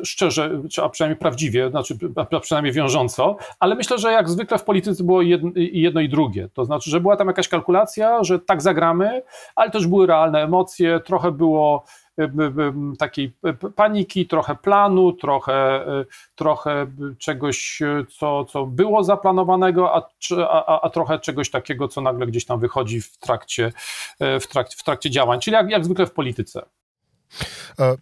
szczerze, 0.04 0.62
czy, 0.72 0.84
a 0.84 0.90
przynajmniej 0.90 1.20
prawdziwie, 1.20 1.70
znaczy, 1.70 1.98
a 2.32 2.40
przynajmniej 2.40 2.74
wiążąco, 2.74 3.38
ale 3.60 3.76
myślę, 3.76 3.98
że 3.98 4.12
jak 4.12 4.30
zwykle 4.30 4.58
w 4.58 4.64
polityce 4.64 5.04
było 5.04 5.22
jedno, 5.22 5.52
jedno 5.56 6.02
i 6.02 6.10
drugie. 6.10 6.50
To 6.54 6.66
znaczy, 6.66 6.90
że 6.90 7.00
była 7.00 7.16
tam 7.16 7.28
jakaś 7.28 7.48
kalkulacja, 7.48 8.24
że 8.24 8.40
tak 8.40 8.62
zagramy, 8.62 9.22
ale 9.56 9.72
też 9.72 9.88
były 9.88 10.08
realne 10.08 10.44
emocje, 10.44 11.00
trochę 11.00 11.32
było 11.32 11.84
takiej 13.00 13.34
paniki, 13.76 14.28
trochę 14.28 14.56
planu, 14.56 15.14
trochę, 15.14 15.86
trochę 16.36 16.88
czegoś, 17.18 17.82
co, 18.18 18.46
co 18.46 18.66
było 18.66 19.04
zaplanowanego, 19.04 19.96
a, 19.96 20.10
a, 20.50 20.82
a 20.82 20.90
trochę 20.90 21.20
czegoś 21.20 21.50
takiego, 21.50 21.88
co 21.88 22.02
nagle 22.02 22.28
gdzieś 22.28 22.46
tam 22.46 22.60
wychodzi 22.60 23.02
w 23.02 23.18
trakcie, 23.18 23.72
w 24.20 24.48
trakcie, 24.48 24.78
w 24.78 24.84
trakcie 24.84 25.10
działań, 25.10 25.40
czyli 25.40 25.54
jak, 25.54 25.70
jak 25.70 25.86
zwykle 25.86 26.06
w 26.06 26.14
polityce. 26.14 26.62
E, 27.80 27.96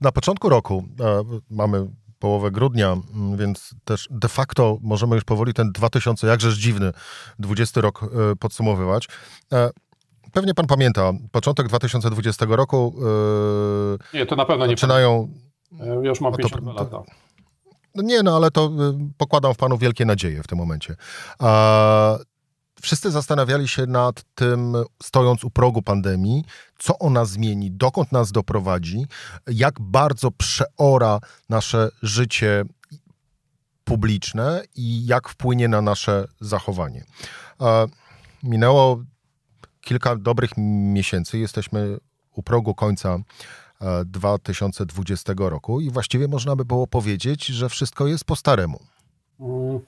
na 0.00 0.12
początku 0.12 0.48
roku 0.48 0.84
e, 1.00 1.22
mamy 1.50 1.86
połowę 2.18 2.50
grudnia, 2.50 2.96
więc 3.36 3.74
też 3.84 4.08
de 4.10 4.28
facto 4.28 4.78
możemy 4.82 5.14
już 5.14 5.24
powoli 5.24 5.54
ten 5.54 5.72
2000, 5.72 6.26
jakżeż 6.26 6.54
dziwny, 6.54 6.92
20 7.38 7.80
rok 7.80 8.02
e, 8.02 8.36
podsumowywać. 8.36 9.08
Pewnie 10.34 10.54
pan 10.54 10.66
pamięta, 10.66 11.12
początek 11.32 11.68
2020 11.68 12.46
roku. 12.48 12.94
Yy, 14.12 14.18
nie, 14.18 14.26
to 14.26 14.36
na 14.36 14.44
pewno 14.44 14.66
zaczynają, 14.66 15.28
nie. 15.72 15.86
Ja 15.86 15.94
już 15.94 16.20
mam 16.20 16.32
52 16.32 16.74
to, 16.74 16.78
lata. 16.78 17.02
No 17.94 18.02
nie, 18.02 18.22
no 18.22 18.36
ale 18.36 18.50
to 18.50 18.70
yy, 18.78 18.94
pokładam 19.16 19.54
w 19.54 19.56
panu 19.56 19.78
wielkie 19.78 20.04
nadzieje 20.04 20.42
w 20.42 20.46
tym 20.46 20.58
momencie. 20.58 20.96
A, 21.38 22.18
wszyscy 22.82 23.10
zastanawiali 23.10 23.68
się 23.68 23.86
nad 23.86 24.22
tym, 24.34 24.74
stojąc 25.02 25.44
u 25.44 25.50
progu 25.50 25.82
pandemii, 25.82 26.44
co 26.78 26.98
ona 26.98 27.24
zmieni, 27.24 27.70
dokąd 27.70 28.12
nas 28.12 28.32
doprowadzi, 28.32 29.06
jak 29.46 29.80
bardzo 29.80 30.30
przeora 30.30 31.18
nasze 31.48 31.88
życie 32.02 32.64
publiczne 33.84 34.62
i 34.76 35.06
jak 35.06 35.28
wpłynie 35.28 35.68
na 35.68 35.82
nasze 35.82 36.24
zachowanie. 36.40 37.04
Minęło 38.42 39.02
kilka 39.84 40.16
dobrych 40.16 40.50
miesięcy. 40.56 41.38
Jesteśmy 41.38 41.98
u 42.36 42.42
progu 42.42 42.74
końca 42.74 43.18
2020 44.04 45.32
e, 45.32 45.50
roku 45.50 45.80
i 45.80 45.90
właściwie 45.90 46.28
można 46.28 46.56
by 46.56 46.64
było 46.64 46.86
powiedzieć, 46.86 47.46
że 47.46 47.68
wszystko 47.68 48.06
jest 48.06 48.24
po 48.24 48.36
staremu. 48.36 48.80
Mm, 49.40 49.80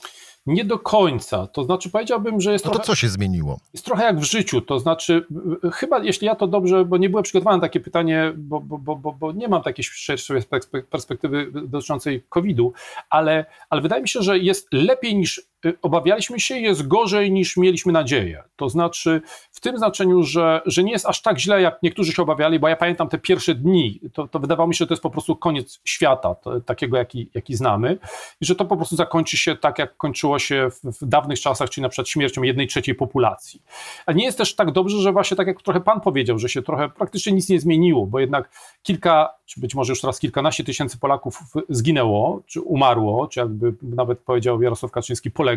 nie 0.46 0.64
do 0.64 0.78
końca. 0.78 1.46
To 1.46 1.64
znaczy, 1.64 1.90
powiedziałbym, 1.90 2.40
że 2.40 2.52
jest. 2.52 2.64
No 2.64 2.70
to 2.70 2.74
trochę, 2.74 2.86
co 2.86 2.94
się 2.94 3.08
zmieniło? 3.08 3.60
Jest 3.72 3.84
trochę 3.84 4.04
jak 4.04 4.20
w 4.20 4.24
życiu. 4.24 4.60
To 4.60 4.78
znaczy, 4.78 5.26
chyba, 5.72 5.98
jeśli 5.98 6.26
ja 6.26 6.34
to 6.34 6.46
dobrze, 6.46 6.84
bo 6.84 6.96
nie 6.96 7.10
byłem 7.10 7.22
przygotowany 7.22 7.56
na 7.56 7.60
takie 7.60 7.80
pytanie, 7.80 8.32
bo, 8.36 8.60
bo, 8.60 8.96
bo, 8.96 9.12
bo 9.12 9.32
nie 9.32 9.48
mam 9.48 9.62
takiej 9.62 9.84
szerszej 9.84 10.42
perspektywy 10.90 11.50
dotyczącej 11.52 12.24
COVID-u, 12.28 12.72
ale, 13.10 13.44
ale 13.70 13.80
wydaje 13.80 14.02
mi 14.02 14.08
się, 14.08 14.22
że 14.22 14.38
jest 14.38 14.68
lepiej 14.72 15.16
niż 15.16 15.42
obawialiśmy 15.82 16.40
się, 16.40 16.58
jest 16.58 16.88
gorzej 16.88 17.32
niż 17.32 17.56
mieliśmy 17.56 17.92
nadzieję. 17.92 18.42
To 18.56 18.68
znaczy, 18.68 19.23
w 19.52 19.61
tym 19.61 19.78
znaczeniu, 19.78 20.23
że, 20.23 20.61
że 20.66 20.85
nie 20.85 20.92
jest 20.92 21.06
aż 21.06 21.23
tak 21.23 21.38
źle, 21.38 21.62
jak 21.62 21.82
niektórzy 21.82 22.12
się 22.12 22.23
obawiali, 22.23 22.58
bo 22.58 22.68
ja 22.68 22.76
pamiętam 22.76 23.08
te 23.08 23.18
pierwsze 23.18 23.54
dni, 23.54 24.00
to, 24.12 24.28
to 24.28 24.38
wydawało 24.38 24.68
mi 24.68 24.75
się, 24.75 24.78
że 24.78 24.87
to 24.87 24.94
jest 24.94 25.02
po 25.02 25.11
prostu 25.11 25.37
koniec 25.37 25.80
świata, 25.85 26.35
to, 26.35 26.61
takiego, 26.61 26.96
jaki, 26.96 27.30
jaki 27.35 27.56
znamy, 27.56 27.99
i 28.40 28.46
że 28.46 28.54
to 28.54 28.64
po 28.64 28.76
prostu 28.76 28.96
zakończy 28.96 29.37
się 29.37 29.56
tak, 29.56 29.78
jak 29.78 29.96
kończyło 29.96 30.38
się 30.38 30.68
w, 30.70 31.02
w 31.02 31.06
dawnych 31.06 31.40
czasach, 31.40 31.70
czyli 31.70 31.82
na 31.82 31.88
przykład 31.88 32.08
śmiercią 32.08 32.42
jednej 32.42 32.66
trzeciej 32.66 32.94
populacji. 32.94 33.62
A 34.06 34.12
nie 34.12 34.25
jest 34.25 34.38
też 34.38 34.54
tak 34.54 34.73
dobrze, 34.73 34.99
że 34.99 35.12
właśnie 35.12 35.37
tak 35.37 35.46
jak 35.46 35.62
trochę 35.62 35.80
pan 35.80 36.00
powiedział, 36.00 36.38
że 36.38 36.49
się 36.49 36.62
trochę 36.62 36.88
praktycznie 36.88 37.32
nic 37.32 37.49
nie 37.49 37.61
zmieniło, 37.61 38.06
bo 38.06 38.20
jednak 38.20 38.50
kilka, 38.82 39.35
czy 39.44 39.61
być 39.61 39.75
może 39.75 39.92
już 39.92 40.00
teraz 40.00 40.18
kilkanaście 40.18 40.64
tysięcy 40.64 40.99
Polaków 40.99 41.38
zginęło, 41.68 42.42
czy 42.46 42.61
umarło, 42.61 43.26
czy 43.26 43.40
jakby 43.40 43.75
nawet 43.82 44.18
powiedział 44.18 44.62
Jarosław 44.62 44.92
Kaczyński, 44.92 45.30
poległo, 45.30 45.55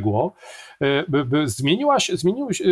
e, 0.81 1.03
by, 1.07 1.25
by 1.25 1.47
zmieniła 1.47 1.99
się, 1.99 2.17
zmieniły 2.17 2.53
się, 2.53 2.63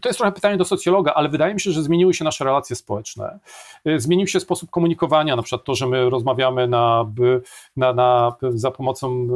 to 0.00 0.08
jest 0.08 0.18
trochę 0.18 0.32
pytanie 0.32 0.56
do 0.56 0.64
socjologa, 0.64 1.12
ale 1.14 1.28
wydaje 1.28 1.54
mi 1.54 1.60
się, 1.60 1.70
że 1.70 1.82
zmieniły 1.82 2.14
się 2.14 2.24
nasze 2.24 2.44
relacje 2.44 2.76
społeczne, 2.76 3.38
e, 3.84 4.00
zmienił 4.00 4.26
się 4.26 4.40
sposób 4.40 4.70
komunikowania, 4.70 5.36
na 5.36 5.42
przykład 5.42 5.64
to, 5.64 5.74
że 5.74 5.86
my 5.86 6.10
rozmawiamy 6.10 6.68
na, 6.68 7.04
na, 7.76 7.92
na, 7.92 8.36
za 8.50 8.70
pomocą 8.70 9.26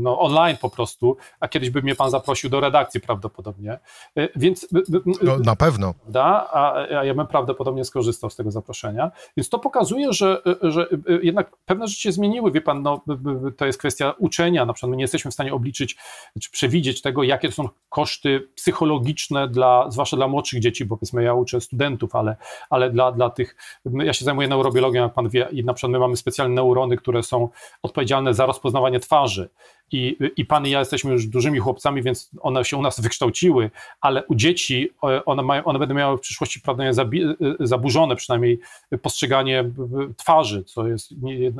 no, 0.00 0.18
online 0.18 0.56
po 0.60 0.70
prostu, 0.70 1.16
a 1.40 1.48
kiedyś 1.48 1.70
by 1.70 1.82
mnie 1.82 1.94
pan 1.94 2.10
zaprosił 2.10 2.50
do 2.50 2.60
redakcji 2.60 3.00
prawdopodobnie, 3.00 3.78
e, 4.16 4.28
więc... 4.36 4.68
No, 5.22 5.38
na 5.38 5.56
pewno. 5.56 5.94
Da, 6.08 6.48
a, 6.52 6.74
a 6.74 7.04
ja 7.04 7.14
bym 7.14 7.26
prawdopodobnie 7.26 7.84
skorzystał 7.84 8.30
z 8.30 8.36
tego 8.36 8.50
zaproszenia, 8.50 9.10
więc 9.36 9.48
to 9.48 9.58
pokazuje, 9.58 10.12
że, 10.12 10.42
że 10.62 10.86
jednak 11.22 11.56
pewne 11.66 11.88
rzeczy 11.88 12.02
się 12.02 12.12
zmieniły, 12.12 12.52
wie 12.52 12.60
pan, 12.60 12.82
no, 12.82 13.00
to 13.56 13.66
jest 13.66 13.78
kwestia 13.78 14.14
uczenia, 14.18 14.66
na 14.66 14.72
przykład 14.72 14.90
my 14.90 14.96
nie 14.96 15.04
jesteśmy 15.04 15.30
w 15.30 15.34
stanie 15.34 15.54
obliczyć, 15.54 15.96
czy 16.40 16.50
przewidzieć 16.50 16.77
tego, 17.02 17.22
jakie 17.22 17.48
to 17.48 17.54
są 17.54 17.68
koszty 17.88 18.48
psychologiczne, 18.54 19.48
dla, 19.48 19.90
zwłaszcza 19.90 20.16
dla 20.16 20.28
młodszych 20.28 20.60
dzieci, 20.60 20.84
bo 20.84 20.96
powiedzmy 20.96 21.22
ja 21.22 21.34
uczę 21.34 21.60
studentów, 21.60 22.14
ale, 22.14 22.36
ale 22.70 22.90
dla, 22.90 23.12
dla 23.12 23.30
tych, 23.30 23.56
ja 23.84 24.12
się 24.12 24.24
zajmuję 24.24 24.48
neurobiologią, 24.48 25.02
jak 25.02 25.14
pan 25.14 25.28
wie, 25.28 25.48
i 25.52 25.64
na 25.64 25.74
przykład 25.74 25.92
my 25.92 25.98
mamy 25.98 26.16
specjalne 26.16 26.54
neurony, 26.54 26.96
które 26.96 27.22
są 27.22 27.48
odpowiedzialne 27.82 28.34
za 28.34 28.46
rozpoznawanie 28.46 29.00
twarzy. 29.00 29.48
I, 29.92 30.16
i 30.36 30.44
pan 30.44 30.66
i 30.66 30.70
ja 30.70 30.78
jesteśmy 30.78 31.12
już 31.12 31.26
dużymi 31.26 31.58
chłopcami, 31.58 32.02
więc 32.02 32.30
one 32.40 32.64
się 32.64 32.76
u 32.76 32.82
nas 32.82 33.00
wykształciły, 33.00 33.70
ale 34.00 34.26
u 34.26 34.34
dzieci 34.34 34.90
e, 35.04 35.24
one, 35.24 35.42
mają, 35.42 35.64
one 35.64 35.78
będą 35.78 35.94
miały 35.94 36.18
w 36.18 36.20
przyszłości 36.20 36.60
prawdopodobnie 36.60 37.20
e, 37.20 37.34
zaburzone 37.60 38.16
przynajmniej 38.16 38.60
postrzeganie 39.02 39.70
twarzy, 40.16 40.64
co 40.64 40.86
jest 40.88 41.12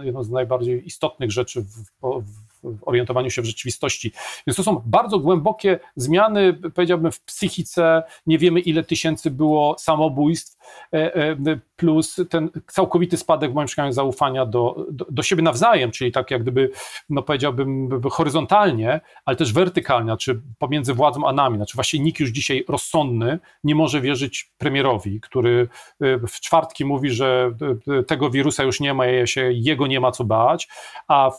jedno 0.04 0.24
z 0.24 0.30
najbardziej 0.30 0.86
istotnych 0.86 1.32
rzeczy 1.32 1.62
w, 1.62 1.66
w 2.02 2.47
w 2.68 2.88
orientowaniu 2.88 3.30
się 3.30 3.42
w 3.42 3.44
rzeczywistości. 3.44 4.12
Więc 4.46 4.56
to 4.56 4.62
są 4.62 4.82
bardzo 4.86 5.18
głębokie 5.18 5.78
zmiany, 5.96 6.54
powiedziałbym, 6.74 7.12
w 7.12 7.20
psychice. 7.20 8.02
Nie 8.26 8.38
wiemy, 8.38 8.60
ile 8.60 8.84
tysięcy 8.84 9.30
było 9.30 9.76
samobójstw, 9.78 10.58
e, 10.92 11.36
plus 11.76 12.20
ten 12.30 12.50
całkowity 12.66 13.16
spadek 13.16 13.50
w 13.52 13.54
moim 13.54 13.66
przekonaniu 13.66 13.92
zaufania 13.92 14.46
do, 14.46 14.86
do, 14.90 15.06
do, 15.10 15.22
siebie 15.22 15.42
nawzajem, 15.42 15.90
czyli 15.90 16.12
tak 16.12 16.30
jak 16.30 16.42
gdyby, 16.42 16.70
no 17.10 17.22
powiedziałbym, 17.22 18.00
horyzontalnie, 18.10 19.00
ale 19.24 19.36
też 19.36 19.52
wertykalnie, 19.52 20.06
znaczy 20.06 20.40
pomiędzy 20.58 20.94
władzą 20.94 21.28
a 21.28 21.32
nami. 21.32 21.56
Znaczy 21.56 21.74
właśnie 21.74 22.00
nikt 22.00 22.20
już 22.20 22.30
dzisiaj 22.30 22.64
rozsądny 22.68 23.38
nie 23.64 23.74
może 23.74 24.00
wierzyć 24.00 24.50
premierowi, 24.58 25.20
który 25.20 25.68
y, 26.02 26.20
w 26.28 26.40
czwartki 26.40 26.84
mówi, 26.84 27.10
że 27.10 27.52
tego 28.06 28.30
wirusa 28.30 28.62
już 28.62 28.80
nie 28.80 28.94
ma, 28.94 29.26
się 29.26 29.52
jego 29.52 29.86
nie 29.86 30.00
ma 30.00 30.12
co 30.12 30.24
bać, 30.24 30.68
a 31.08 31.30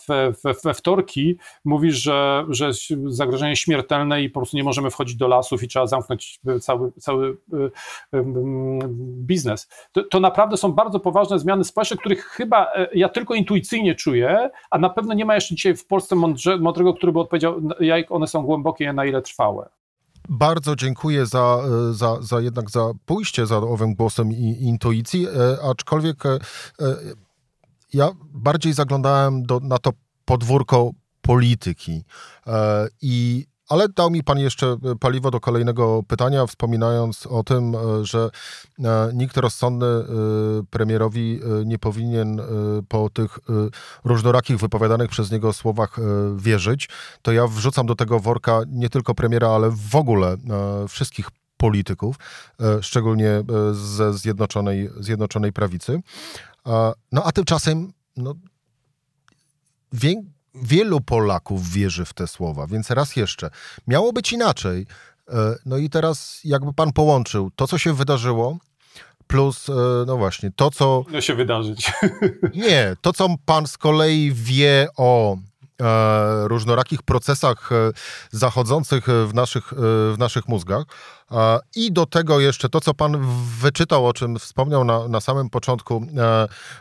we 0.63 0.73
wtorki 0.73 1.18
mówi, 1.65 1.91
że, 1.91 2.45
że 2.49 2.71
zagrożenie 3.05 3.55
śmiertelne 3.55 4.21
i 4.21 4.29
po 4.29 4.39
prostu 4.39 4.57
nie 4.57 4.63
możemy 4.63 4.89
wchodzić 4.89 5.15
do 5.15 5.27
lasów 5.27 5.63
i 5.63 5.67
trzeba 5.67 5.87
zamknąć 5.87 6.39
cały, 6.61 6.91
cały 6.91 7.37
y, 7.53 7.71
biznes. 8.99 9.69
To, 9.91 10.03
to 10.03 10.19
naprawdę 10.19 10.57
są 10.57 10.71
bardzo 10.71 10.99
poważne 10.99 11.39
zmiany 11.39 11.63
społeczne, 11.63 11.97
których 11.97 12.25
chyba 12.25 12.65
e, 12.75 12.87
ja 12.93 13.09
tylko 13.09 13.33
intuicyjnie 13.33 13.95
czuję, 13.95 14.49
a 14.69 14.77
na 14.77 14.89
pewno 14.89 15.13
nie 15.13 15.25
ma 15.25 15.35
jeszcze 15.35 15.55
dzisiaj 15.55 15.75
w 15.75 15.85
Polsce 15.85 16.15
mądrze, 16.15 16.57
mądrego, 16.57 16.93
który 16.93 17.11
by 17.11 17.19
odpowiedział, 17.19 17.61
jak 17.79 18.11
one 18.11 18.27
są 18.27 18.43
głębokie, 18.43 18.93
na 18.93 19.05
ile 19.05 19.21
trwałe. 19.21 19.69
Bardzo 20.29 20.75
dziękuję 20.75 21.25
za, 21.25 21.59
e, 21.89 21.93
za, 21.93 22.21
za 22.21 22.41
jednak 22.41 22.71
za 22.71 22.91
pójście 23.05 23.45
za 23.45 23.57
owym 23.57 23.95
głosem 23.95 24.31
i, 24.31 24.57
intuicji, 24.61 25.27
e, 25.27 25.29
aczkolwiek 25.71 26.23
ja 27.93 28.09
bardziej 28.33 28.73
zaglądałem 28.73 29.43
do, 29.43 29.59
na 29.59 29.77
to 29.77 29.91
podwórko 30.25 30.91
polityki 31.29 32.03
i 33.01 33.45
ale 33.67 33.89
dał 33.89 34.09
mi 34.11 34.23
pan 34.23 34.39
jeszcze 34.39 34.77
paliwo 34.99 35.31
do 35.31 35.39
kolejnego 35.39 36.03
pytania, 36.07 36.45
wspominając 36.45 37.27
o 37.27 37.43
tym, 37.43 37.75
że 38.01 38.29
nikt 39.13 39.37
rozsądny 39.37 39.85
premierowi 40.69 41.39
nie 41.65 41.79
powinien 41.79 42.41
po 42.87 43.09
tych 43.09 43.39
różnorakich 44.03 44.57
wypowiadanych 44.57 45.09
przez 45.09 45.31
niego 45.31 45.53
słowach 45.53 45.97
wierzyć. 46.37 46.89
To 47.21 47.31
ja 47.31 47.47
wrzucam 47.47 47.85
do 47.85 47.95
tego 47.95 48.19
worka 48.19 48.61
nie 48.67 48.89
tylko 48.89 49.15
premiera, 49.15 49.49
ale 49.49 49.71
w 49.71 49.95
ogóle 49.95 50.37
wszystkich 50.87 51.27
polityków, 51.57 52.15
szczególnie 52.81 53.43
ze 53.71 54.13
Zjednoczonej, 54.13 54.89
Zjednoczonej 54.99 55.53
Prawicy. 55.53 56.01
No 57.11 57.23
a 57.23 57.31
tymczasem 57.31 57.93
no, 58.17 58.33
wie, 59.93 60.23
wielu 60.55 61.01
Polaków 61.01 61.69
wierzy 61.69 62.05
w 62.05 62.13
te 62.13 62.27
słowa, 62.27 62.67
więc 62.67 62.91
raz 62.91 63.15
jeszcze, 63.15 63.49
miało 63.87 64.13
być 64.13 64.31
inaczej. 64.31 64.85
E, 65.29 65.55
no 65.65 65.77
i 65.77 65.89
teraz 65.89 66.39
jakby 66.43 66.73
pan 66.73 66.93
połączył 66.93 67.51
to, 67.55 67.67
co 67.67 67.77
się 67.77 67.93
wydarzyło, 67.93 68.57
plus, 69.27 69.69
e, 69.69 69.73
no 70.07 70.17
właśnie, 70.17 70.51
to, 70.55 70.71
co... 70.71 71.05
No 71.11 71.21
się 71.21 71.35
wydarzyć. 71.35 71.91
Nie, 72.55 72.95
to, 73.01 73.13
co 73.13 73.35
pan 73.45 73.67
z 73.67 73.77
kolei 73.77 74.31
wie 74.33 74.87
o 74.97 75.37
różnorakich 76.43 77.03
procesach 77.03 77.71
e, 77.71 77.91
zachodzących 78.31 79.05
w 79.27 79.33
naszych, 79.33 79.73
e, 79.73 79.75
w 80.13 80.15
naszych 80.17 80.47
mózgach. 80.47 80.83
I 81.75 81.91
do 81.91 82.05
tego 82.05 82.39
jeszcze 82.39 82.69
to, 82.69 82.81
co 82.81 82.93
pan 82.93 83.17
wyczytał, 83.61 84.07
o 84.07 84.13
czym 84.13 84.39
wspomniał 84.39 84.83
na, 84.83 85.07
na 85.07 85.21
samym 85.21 85.49
początku 85.49 86.07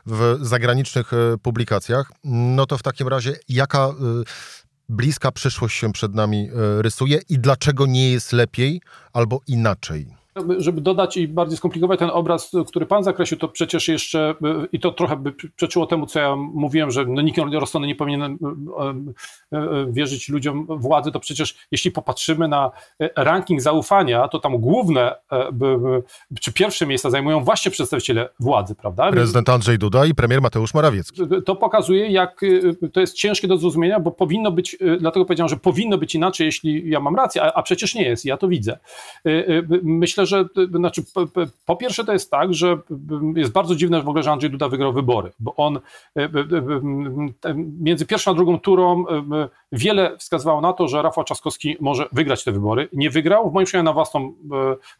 w 0.06 0.38
zagranicznych 0.40 1.10
publikacjach, 1.42 2.12
no 2.24 2.66
to 2.66 2.78
w 2.78 2.82
takim 2.82 3.08
razie 3.08 3.36
jaka 3.48 3.90
bliska 4.88 5.32
przyszłość 5.32 5.76
się 5.78 5.92
przed 5.92 6.14
nami 6.14 6.50
rysuje 6.78 7.20
i 7.28 7.38
dlaczego 7.38 7.86
nie 7.86 8.10
jest 8.10 8.32
lepiej 8.32 8.80
albo 9.12 9.40
inaczej? 9.46 10.17
Żeby 10.58 10.80
dodać 10.80 11.16
i 11.16 11.28
bardziej 11.28 11.56
skomplikować 11.56 11.98
ten 11.98 12.10
obraz, 12.10 12.52
który 12.66 12.86
pan 12.86 13.04
zakreślił, 13.04 13.40
to 13.40 13.48
przecież 13.48 13.88
jeszcze, 13.88 14.34
i 14.72 14.80
to 14.80 14.92
trochę 14.92 15.16
by 15.16 15.32
przeczyło 15.56 15.86
temu, 15.86 16.06
co 16.06 16.20
ja 16.20 16.36
mówiłem, 16.36 16.90
że 16.90 17.04
no 17.04 17.22
nikt 17.22 17.38
rozsądny 17.52 17.88
nie 17.88 17.94
powinien 17.94 18.22
e, 18.22 18.36
e, 19.52 19.86
wierzyć 19.90 20.28
ludziom 20.28 20.66
władzy, 20.70 21.12
to 21.12 21.20
przecież 21.20 21.56
jeśli 21.70 21.90
popatrzymy 21.90 22.48
na 22.48 22.70
ranking 23.16 23.60
zaufania, 23.60 24.28
to 24.28 24.38
tam 24.38 24.58
główne, 24.58 25.14
czy 26.40 26.52
pierwsze 26.52 26.86
miejsca 26.86 27.10
zajmują 27.10 27.44
właśnie 27.44 27.70
przedstawiciele 27.70 28.28
władzy, 28.40 28.74
prawda? 28.74 29.10
Prezydent 29.10 29.48
Andrzej 29.48 29.78
Duda 29.78 30.06
i 30.06 30.14
premier 30.14 30.42
Mateusz 30.42 30.74
Morawiecki. 30.74 31.22
To 31.46 31.56
pokazuje, 31.56 32.08
jak 32.08 32.40
to 32.92 33.00
jest 33.00 33.14
ciężkie 33.14 33.48
do 33.48 33.56
zrozumienia, 33.56 34.00
bo 34.00 34.10
powinno 34.10 34.52
być, 34.52 34.76
dlatego 35.00 35.24
powiedziałem, 35.24 35.48
że 35.48 35.56
powinno 35.56 35.98
być 35.98 36.14
inaczej, 36.14 36.44
jeśli 36.44 36.90
ja 36.90 37.00
mam 37.00 37.16
rację, 37.16 37.42
a, 37.42 37.52
a 37.52 37.62
przecież 37.62 37.94
nie 37.94 38.02
jest, 38.02 38.24
ja 38.24 38.36
to 38.36 38.48
widzę. 38.48 38.78
Myślę, 39.82 40.26
że 40.28 40.44
znaczy, 40.70 41.02
po, 41.66 41.76
pierwsze 41.76 42.04
to 42.04 42.12
jest 42.12 42.30
tak, 42.30 42.54
że 42.54 42.78
jest 43.36 43.52
bardzo 43.52 43.74
dziwne 43.74 44.02
w 44.02 44.08
ogóle, 44.08 44.22
że 44.22 44.30
Andrzej 44.30 44.50
Duda 44.50 44.68
wygrał 44.68 44.92
wybory, 44.92 45.32
bo 45.40 45.54
on 45.56 45.76
e, 45.76 45.80
e, 46.16 46.24
e, 47.44 47.54
między 47.80 48.06
pierwszą 48.06 48.30
a 48.30 48.34
drugą 48.34 48.58
turą 48.58 49.04
wiele 49.72 50.16
wskazywało 50.16 50.60
na 50.60 50.72
to, 50.72 50.88
że 50.88 51.02
Rafał 51.02 51.24
Trzaskowski 51.24 51.76
może 51.80 52.08
wygrać 52.12 52.44
te 52.44 52.52
wybory. 52.52 52.88
Nie 52.92 53.10
wygrał, 53.10 53.50
w 53.50 53.54
moim 53.54 53.66
przekonaniu 53.66 53.84
na 53.84 53.92
własną, 53.92 54.32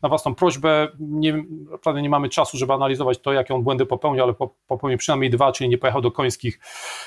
na 0.02 0.08
własną 0.08 0.34
prośbę. 0.34 0.88
Nie, 1.00 1.44
naprawdę 1.70 2.02
nie 2.02 2.10
mamy 2.10 2.28
czasu, 2.28 2.56
żeby 2.56 2.72
analizować 2.72 3.18
to, 3.18 3.32
jakie 3.32 3.54
on 3.54 3.62
błędy 3.62 3.86
popełnił, 3.86 4.22
ale 4.22 4.34
popełnił 4.68 4.98
przynajmniej 4.98 5.30
dwa, 5.30 5.52
czyli 5.52 5.70
nie 5.70 5.78
pojechał 5.78 6.02
do 6.02 6.10
Końskich 6.10 6.60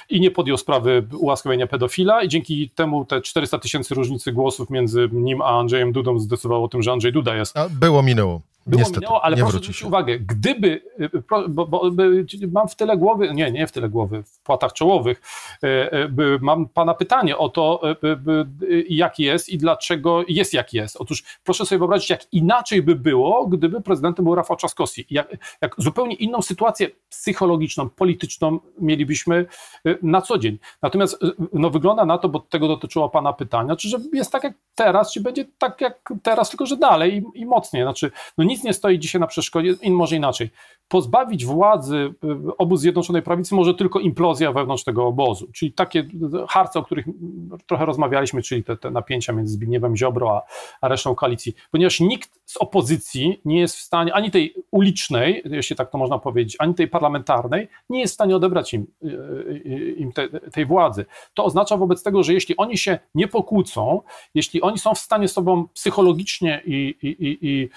i 0.09 0.21
nie 0.21 0.31
podjął 0.31 0.57
sprawy 0.57 1.07
ułaskawienia 1.17 1.67
pedofila 1.67 2.23
i 2.23 2.27
dzięki 2.27 2.69
temu 2.69 3.05
te 3.05 3.21
400 3.21 3.59
tysięcy 3.59 3.95
różnicy 3.95 4.31
głosów 4.31 4.69
między 4.69 5.09
nim 5.11 5.41
a 5.41 5.59
Andrzejem 5.59 5.91
Dudą 5.91 6.19
zdecydowało 6.19 6.65
o 6.65 6.67
tym, 6.67 6.81
że 6.81 6.91
Andrzej 6.91 7.11
Duda 7.13 7.35
jest. 7.35 7.57
A 7.57 7.69
było 8.01 8.07
minęło. 8.07 8.41
Było 8.65 8.79
Niestety, 8.79 8.99
minęło, 8.99 9.25
ale 9.25 9.37
proszę 9.37 9.51
zwrócić 9.51 9.83
uwagę, 9.83 10.19
gdyby, 10.19 10.67
y, 10.99 11.03
y, 11.03 11.49
bo, 11.49 11.67
bo, 11.67 11.91
mam 12.51 12.67
w 12.67 12.75
tyle 12.75 12.97
głowy, 12.97 13.33
nie, 13.33 13.51
nie 13.51 13.67
w 13.67 13.71
tyle 13.71 13.89
głowy, 13.89 14.23
w 14.23 14.39
płatach 14.39 14.73
czołowych, 14.73 15.21
y, 15.63 16.39
mam 16.41 16.69
pana 16.69 16.93
pytanie 16.93 17.37
o 17.37 17.49
to, 17.49 17.81
jak 18.89 19.19
jest 19.19 19.49
i 19.49 19.57
dlaczego 19.57 20.23
jest 20.27 20.53
jak 20.53 20.73
jest. 20.73 20.95
Otóż 20.95 21.23
proszę 21.43 21.65
sobie 21.65 21.79
wyobrazić, 21.79 22.09
jak 22.09 22.33
inaczej 22.33 22.81
by 22.81 22.95
było, 22.95 23.47
gdyby 23.47 23.81
prezydentem 23.81 24.25
był 24.25 24.35
Rafał 24.35 24.57
Trzaskowski. 24.57 25.05
Jak, 25.09 25.57
jak 25.61 25.75
zupełnie 25.77 26.15
inną 26.15 26.41
sytuację 26.41 26.87
psychologiczną, 27.09 27.89
polityczną 27.89 28.59
mielibyśmy 28.79 29.45
na 30.01 30.21
co 30.21 30.37
dzień. 30.37 30.57
Natomiast 30.81 31.19
no, 31.53 31.69
wygląda 31.69 32.05
na 32.05 32.17
to, 32.17 32.29
bo 32.29 32.39
tego 32.39 32.67
dotyczyło 32.67 33.09
pana 33.09 33.33
pytania, 33.33 33.75
czy 33.75 33.89
że 33.89 33.97
jest 34.13 34.31
tak 34.31 34.43
jak 34.43 34.53
teraz, 34.75 35.13
czy 35.13 35.21
będzie 35.21 35.45
tak 35.57 35.81
jak 35.81 36.13
teraz, 36.23 36.49
tylko 36.49 36.65
że 36.65 36.77
dalej 36.77 37.23
i, 37.35 37.41
i 37.41 37.45
mocniej. 37.45 37.85
Znaczy, 37.91 38.11
no 38.37 38.43
nic 38.43 38.63
nie 38.63 38.73
stoi 38.73 38.99
dzisiaj 38.99 39.21
na 39.21 39.27
przeszkodzie, 39.27 39.75
in, 39.81 39.93
może 39.93 40.15
inaczej. 40.15 40.49
Pozbawić 40.87 41.45
władzy 41.45 42.13
y, 42.23 42.57
obóz 42.57 42.81
Zjednoczonej 42.81 43.21
Prawicy 43.21 43.55
może 43.55 43.73
tylko 43.73 43.99
implozja 43.99 44.51
wewnątrz 44.51 44.83
tego 44.83 45.07
obozu, 45.07 45.47
czyli 45.53 45.73
takie 45.73 46.07
harce, 46.49 46.79
o 46.79 46.83
których 46.83 47.05
trochę 47.67 47.85
rozmawialiśmy, 47.85 48.41
czyli 48.41 48.63
te, 48.63 48.77
te 48.77 48.91
napięcia 48.91 49.33
między 49.33 49.53
Zbigniewem 49.53 49.97
Ziobro 49.97 50.37
a, 50.37 50.41
a 50.81 50.87
resztą 50.87 51.15
koalicji, 51.15 51.53
ponieważ 51.71 51.99
nikt 51.99 52.40
z 52.51 52.57
opozycji 52.57 53.41
nie 53.45 53.59
jest 53.59 53.75
w 53.75 53.79
stanie, 53.79 54.13
ani 54.13 54.31
tej 54.31 54.55
ulicznej, 54.71 55.41
jeśli 55.45 55.75
tak 55.75 55.91
to 55.91 55.97
można 55.97 56.19
powiedzieć, 56.19 56.55
ani 56.59 56.75
tej 56.75 56.87
parlamentarnej, 56.87 57.67
nie 57.89 57.99
jest 57.99 58.13
w 58.13 58.15
stanie 58.15 58.35
odebrać 58.35 58.73
im, 58.73 58.87
y, 59.03 59.07
y, 59.65 59.95
im 59.97 60.11
te, 60.11 60.29
tej 60.29 60.65
władzy. 60.65 61.05
To 61.33 61.45
oznacza 61.45 61.77
wobec 61.77 62.03
tego, 62.03 62.23
że 62.23 62.33
jeśli 62.33 62.57
oni 62.57 62.77
się 62.77 62.99
nie 63.15 63.27
pokłócą, 63.27 64.01
jeśli 64.33 64.61
oni 64.61 64.79
są 64.79 64.95
w 64.95 64.99
stanie 64.99 65.27
sobą 65.27 65.67
psychologicznie 65.67 66.61
i, 66.65 66.95
i, 67.01 67.07
i, 67.07 67.37
i, 67.41 67.69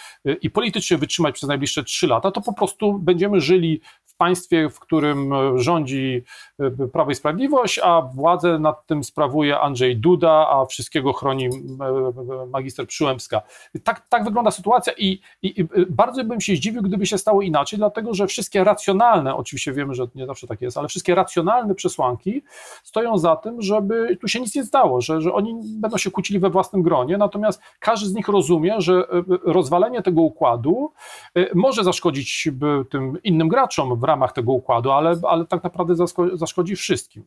i 0.43 0.51
politycznie 0.51 0.99
wytrzymać 0.99 1.35
przez 1.35 1.49
najbliższe 1.49 1.85
trzy 1.85 2.07
lata, 2.07 2.31
to 2.31 2.41
po 2.41 2.53
prostu 2.53 2.99
będziemy 2.99 3.41
żyli 3.41 3.81
w 4.15 4.17
państwie, 4.17 4.69
w 4.71 4.81
którym 4.81 5.33
e, 5.33 5.59
rządzi 5.59 6.25
e, 6.59 6.89
Prawo 6.89 7.11
i 7.11 7.15
Sprawiedliwość, 7.15 7.81
a 7.83 8.03
władzę 8.03 8.59
nad 8.59 8.87
tym 8.87 9.05
sprawuje 9.05 9.61
Andrzej 9.61 9.97
Duda, 9.97 10.49
a 10.51 10.67
wszystkiego 10.67 11.13
chroni 11.13 11.47
e, 11.47 12.47
magister 12.47 12.87
Przyłębska. 12.87 13.43
Tak, 13.85 14.09
tak 14.09 14.25
wygląda 14.25 14.51
sytuacja 14.51 14.93
i, 14.99 15.21
i, 15.43 15.61
i, 15.61 15.67
bardzo 15.91 16.25
bym 16.25 16.41
się 16.41 16.57
zdziwił, 16.57 16.83
gdyby 16.83 17.07
się 17.07 17.19
stało 17.19 17.43
inaczej, 17.43 17.79
dlatego 17.79 18.15
że 18.15 18.27
wszystkie 18.27 18.65
racjonalne, 18.65 19.37
oczywiście 19.37 19.73
wiemy, 19.73 19.95
że 19.95 20.07
nie 20.15 20.27
zawsze 20.27 20.47
tak 20.47 20.61
jest, 20.61 20.79
ale 20.79 20.89
wszystkie 20.89 21.15
racjonalne 21.15 21.75
przesłanki 21.75 22.43
stoją 22.83 23.19
za 23.19 23.37
tym, 23.37 23.63
żeby 23.63 24.17
tu 24.21 24.29
się 24.29 24.41
nic 24.41 24.55
nie 24.55 24.65
stało, 24.65 25.01
że, 25.01 25.21
że 25.21 25.33
oni 25.33 25.55
będą 25.65 25.99
się 25.99 26.11
kłócili 26.11 26.39
we 26.39 26.51
własnym 26.51 26.83
gronie, 26.83 27.19
natomiast 27.19 27.61
każdy 27.79 28.07
z 28.07 28.15
nich 28.15 28.29
rozumie, 28.29 28.75
że 28.79 29.05
rozwalenie 29.45 30.03
tego 30.03 30.23
układu 30.23 30.93
może 31.55 31.85
zaszkodzić 31.85 32.49
tym 32.91 33.19
innym 33.25 33.49
graczom 33.49 34.01
w 34.05 34.07
ramach 34.07 34.33
tego 34.33 34.53
układu, 34.53 34.91
ale, 34.91 35.21
ale 35.29 35.47
tak 35.47 35.65
naprawdę 35.65 35.95
zaszkodzi 36.35 36.77
wszystkim. 36.77 37.25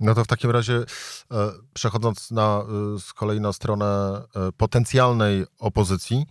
No 0.00 0.14
to 0.14 0.24
w 0.24 0.26
takim 0.26 0.50
razie, 0.50 0.74
e, 0.74 0.84
przechodząc 1.72 2.30
na, 2.30 2.62
e, 2.94 2.98
z 2.98 3.12
kolei 3.12 3.40
na 3.40 3.52
stronę 3.52 4.22
e, 4.36 4.52
potencjalnej 4.52 5.44
opozycji, 5.58 6.26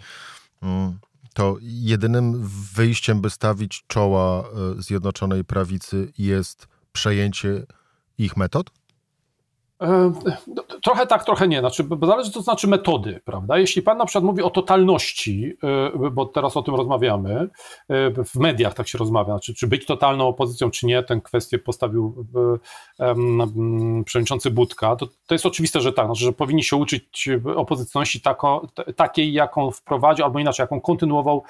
mm, 0.61 0.99
to 1.33 1.57
jedynym 1.61 2.47
wyjściem, 2.75 3.21
by 3.21 3.29
stawić 3.29 3.83
czoła 3.87 4.43
Zjednoczonej 4.77 5.45
Prawicy 5.45 6.11
jest 6.17 6.67
przejęcie 6.91 7.65
ich 8.17 8.37
metod? 8.37 8.69
E, 9.81 10.11
trochę 10.83 11.07
tak, 11.07 11.25
trochę 11.25 11.47
nie. 11.47 11.59
Znaczy, 11.59 11.85
zależy, 12.01 12.31
co 12.31 12.41
znaczy 12.41 12.67
metody, 12.67 13.21
prawda? 13.25 13.57
Jeśli 13.57 13.81
pan 13.81 13.97
na 13.97 14.05
przykład 14.05 14.23
mówi 14.23 14.43
o 14.43 14.49
totalności, 14.49 15.53
e, 16.03 16.09
bo 16.11 16.25
teraz 16.25 16.57
o 16.57 16.61
tym 16.61 16.75
rozmawiamy, 16.75 17.49
e, 17.89 18.23
w 18.23 18.35
mediach 18.35 18.73
tak 18.73 18.87
się 18.87 18.97
rozmawia, 18.97 19.33
znaczy, 19.33 19.53
czy 19.53 19.67
być 19.67 19.85
totalną 19.85 20.27
opozycją, 20.27 20.71
czy 20.71 20.85
nie, 20.85 21.03
tę 21.03 21.21
kwestię 21.21 21.59
postawił 21.59 22.25
przewodniczący 24.05 24.51
Budka, 24.51 24.95
to, 24.95 25.07
to 25.27 25.35
jest 25.35 25.45
oczywiste, 25.45 25.81
że 25.81 25.93
tak, 25.93 26.05
znaczy, 26.05 26.23
że 26.23 26.33
powinni 26.33 26.63
się 26.63 26.75
uczyć 26.75 27.29
opozycyjności 27.55 28.21
tako, 28.21 28.67
takiej, 28.95 29.33
jaką 29.33 29.71
wprowadził, 29.71 30.25
albo 30.25 30.39
inaczej, 30.39 30.63
jaką 30.63 30.81
kontynuował 30.81 31.43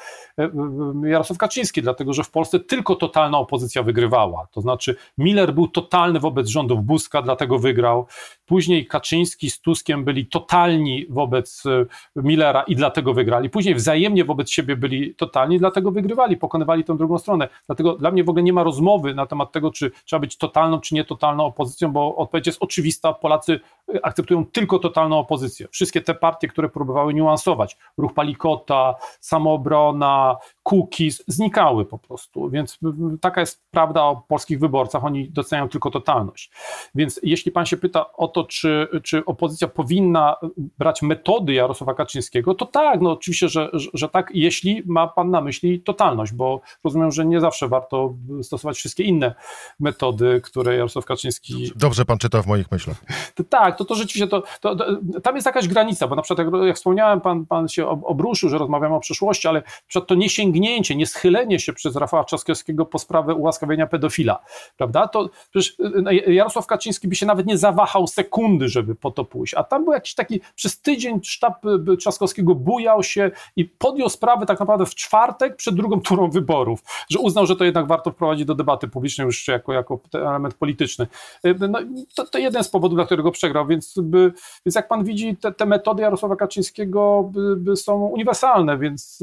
Jarosław 1.03 1.37
Kaczyński, 1.37 1.81
dlatego, 1.81 2.13
że 2.13 2.23
w 2.23 2.31
Polsce 2.31 2.59
tylko 2.59 2.95
totalna 2.95 3.37
opozycja 3.37 3.83
wygrywała. 3.83 4.47
To 4.51 4.61
znaczy, 4.61 4.95
Miller 5.17 5.53
był 5.53 5.67
totalny 5.67 6.19
wobec 6.19 6.47
rządów 6.47 6.83
Buzka, 6.83 7.21
dlatego 7.21 7.59
wygrał. 7.59 8.07
Później 8.45 8.87
Kaczyński 8.87 9.49
z 9.49 9.61
Tuskiem 9.61 10.03
byli 10.03 10.25
totalni 10.27 11.05
wobec 11.09 11.63
e, 11.65 11.85
Millera 12.15 12.63
i 12.63 12.75
dlatego 12.75 13.13
wygrali. 13.13 13.49
Później 13.49 13.75
wzajemnie 13.75 14.25
wobec 14.25 14.49
siebie 14.51 14.75
byli 14.75 15.15
totalni, 15.15 15.59
dlatego 15.59 15.91
wygrywali, 15.91 16.37
pokonywali 16.37 16.83
tę 16.83 16.97
drugą 16.97 17.17
stronę. 17.17 17.49
Dlatego 17.67 17.93
dla 17.93 18.11
mnie 18.11 18.23
w 18.23 18.29
ogóle 18.29 18.43
nie 18.43 18.53
ma 18.53 18.63
rozmowy 18.63 19.13
na 19.13 19.25
temat 19.25 19.51
tego, 19.51 19.71
czy 19.71 19.91
trzeba 20.05 20.19
być 20.19 20.37
totalną, 20.37 20.79
czy 20.79 20.95
nietotalną 20.95 21.45
opozycją, 21.45 21.91
bo 21.91 22.15
odpowiedź 22.15 22.47
jest 22.47 22.63
oczywista. 22.63 23.13
Polacy 23.13 23.59
e, 23.95 24.05
akceptują 24.05 24.45
tylko 24.45 24.79
totalną 24.79 25.19
opozycję. 25.19 25.67
Wszystkie 25.71 26.01
te 26.01 26.13
partie, 26.13 26.47
które 26.47 26.69
próbowały 26.69 27.13
niuansować, 27.13 27.77
ruch 27.97 28.13
Palikota, 28.13 28.95
samoobrona, 29.19 30.37
cookies, 30.63 31.23
znikały 31.27 31.85
po 31.85 31.97
prostu. 31.97 32.49
Więc 32.49 32.79
taka 33.21 33.41
jest 33.41 33.63
prawda 33.71 34.03
o 34.03 34.23
polskich 34.27 34.59
wyborcach. 34.59 35.05
Oni 35.05 35.29
doceniają 35.29 35.69
tylko 35.69 35.91
totalność. 35.91 36.51
Więc 36.95 37.19
jeśli 37.23 37.51
pan 37.51 37.65
się 37.65 37.77
pyta 37.77 38.08
o 38.17 38.27
to, 38.27 38.43
czy, 38.43 38.87
czy 39.03 39.25
opozycja 39.25 39.67
powinna 39.67 40.35
brać 40.57 41.01
metody 41.01 41.53
Jarosława 41.53 41.93
Kaczyńskiego, 41.93 42.55
to 42.55 42.65
tak, 42.65 43.01
no 43.01 43.11
oczywiście, 43.11 43.49
że, 43.49 43.69
że, 43.73 43.89
że 43.93 44.09
tak, 44.09 44.31
jeśli 44.33 44.83
ma 44.85 45.07
pan 45.07 45.31
na 45.31 45.41
myśli 45.41 45.81
totalność, 45.81 46.31
bo 46.31 46.61
rozumiem, 46.83 47.11
że 47.11 47.25
nie 47.25 47.39
zawsze 47.39 47.67
warto 47.67 48.13
stosować 48.41 48.77
wszystkie 48.77 49.03
inne 49.03 49.35
metody, 49.79 50.41
które 50.43 50.75
Jarosław 50.75 51.05
Kaczyński... 51.05 51.71
Dobrze 51.75 52.05
pan 52.05 52.17
czyta 52.17 52.41
w 52.41 52.47
moich 52.47 52.71
myślach. 52.71 52.97
To, 53.35 53.43
tak, 53.43 53.77
to, 53.77 53.85
to 53.85 53.95
rzeczywiście, 53.95 54.27
to, 54.27 54.43
to, 54.61 54.75
to, 54.75 54.85
tam 55.23 55.35
jest 55.35 55.45
jakaś 55.45 55.67
granica, 55.67 56.07
bo 56.07 56.15
na 56.15 56.21
przykład 56.21 56.47
jak, 56.47 56.63
jak 56.67 56.75
wspomniałem, 56.75 57.21
pan, 57.21 57.45
pan 57.45 57.67
się 57.67 57.87
obruszył, 57.87 58.49
że 58.49 58.57
rozmawiamy 58.57 58.95
o 58.95 58.99
przyszłości, 58.99 59.47
ale 59.47 59.63
to 60.07 60.15
nie 60.15 60.29
sięgnięcie, 60.29 60.95
nie 60.95 61.07
schylenie 61.07 61.59
się 61.59 61.73
przez 61.73 61.95
Rafała 61.95 62.23
Trzaskowskiego 62.23 62.85
po 62.85 62.99
sprawę 62.99 63.35
ułaskawienia 63.35 63.87
pedofila, 63.87 64.39
prawda? 64.77 65.07
To 65.07 65.29
przecież 65.51 65.77
no, 66.01 66.11
Jarosław 66.11 66.67
Kaczyński 66.67 67.07
by 67.07 67.15
się 67.15 67.25
nawet 67.25 67.45
nie 67.45 67.57
zawahał 67.57 67.98
sekundy, 68.07 68.67
żeby 68.67 68.95
po 68.95 69.11
to 69.11 69.25
pójść, 69.25 69.53
a 69.53 69.63
tam 69.63 69.83
był 69.83 69.93
jakiś 69.93 70.15
taki, 70.15 70.41
przez 70.55 70.81
tydzień 70.81 71.19
sztab 71.23 71.65
y, 71.65 71.97
Trzaskowskiego 71.97 72.55
bujał 72.55 73.03
się 73.03 73.31
i 73.55 73.65
podjął 73.65 74.09
sprawę 74.09 74.45
tak 74.45 74.59
naprawdę 74.59 74.85
w 74.85 74.95
czwartek 74.95 75.55
przed 75.55 75.75
drugą 75.75 76.01
turą 76.01 76.29
wyborów, 76.29 76.79
że 77.09 77.19
uznał, 77.19 77.45
że 77.45 77.55
to 77.55 77.63
jednak 77.63 77.87
warto 77.87 78.11
wprowadzić 78.11 78.45
do 78.45 78.55
debaty 78.55 78.87
publicznej 78.87 79.25
już 79.25 79.47
jako, 79.47 79.73
jako 79.73 79.99
element 80.13 80.53
polityczny. 80.53 81.07
Y, 81.45 81.55
no, 81.69 81.79
to, 82.15 82.25
to 82.25 82.37
jeden 82.37 82.63
z 82.63 82.69
powodów, 82.69 82.95
dla 82.95 83.05
którego 83.05 83.31
przegrał, 83.31 83.67
więc, 83.67 83.93
by, 83.97 84.33
więc 84.65 84.75
jak 84.75 84.87
pan 84.87 85.03
widzi, 85.03 85.37
te, 85.37 85.51
te 85.51 85.65
metody 85.65 86.01
Jarosława 86.01 86.35
Kaczyńskiego 86.35 87.29
by, 87.33 87.55
by 87.55 87.75
są 87.75 88.05
uniwersalne, 88.05 88.77
więc 88.77 89.21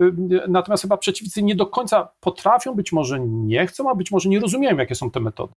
y, 0.00 0.12
natomiast 0.48 0.82
chyba 0.82 0.96
przeciwnicy 0.96 1.42
nie 1.42 1.56
do 1.56 1.66
końca 1.66 2.08
potrafią, 2.20 2.74
być 2.74 2.92
może 2.92 3.20
nie 3.20 3.66
chcą, 3.66 3.90
a 3.90 3.94
być 3.94 4.10
może 4.10 4.28
nie 4.28 4.40
rozumieją, 4.40 4.76
jakie 4.76 4.94
są 4.94 5.10
te 5.10 5.20
metody. 5.20 5.52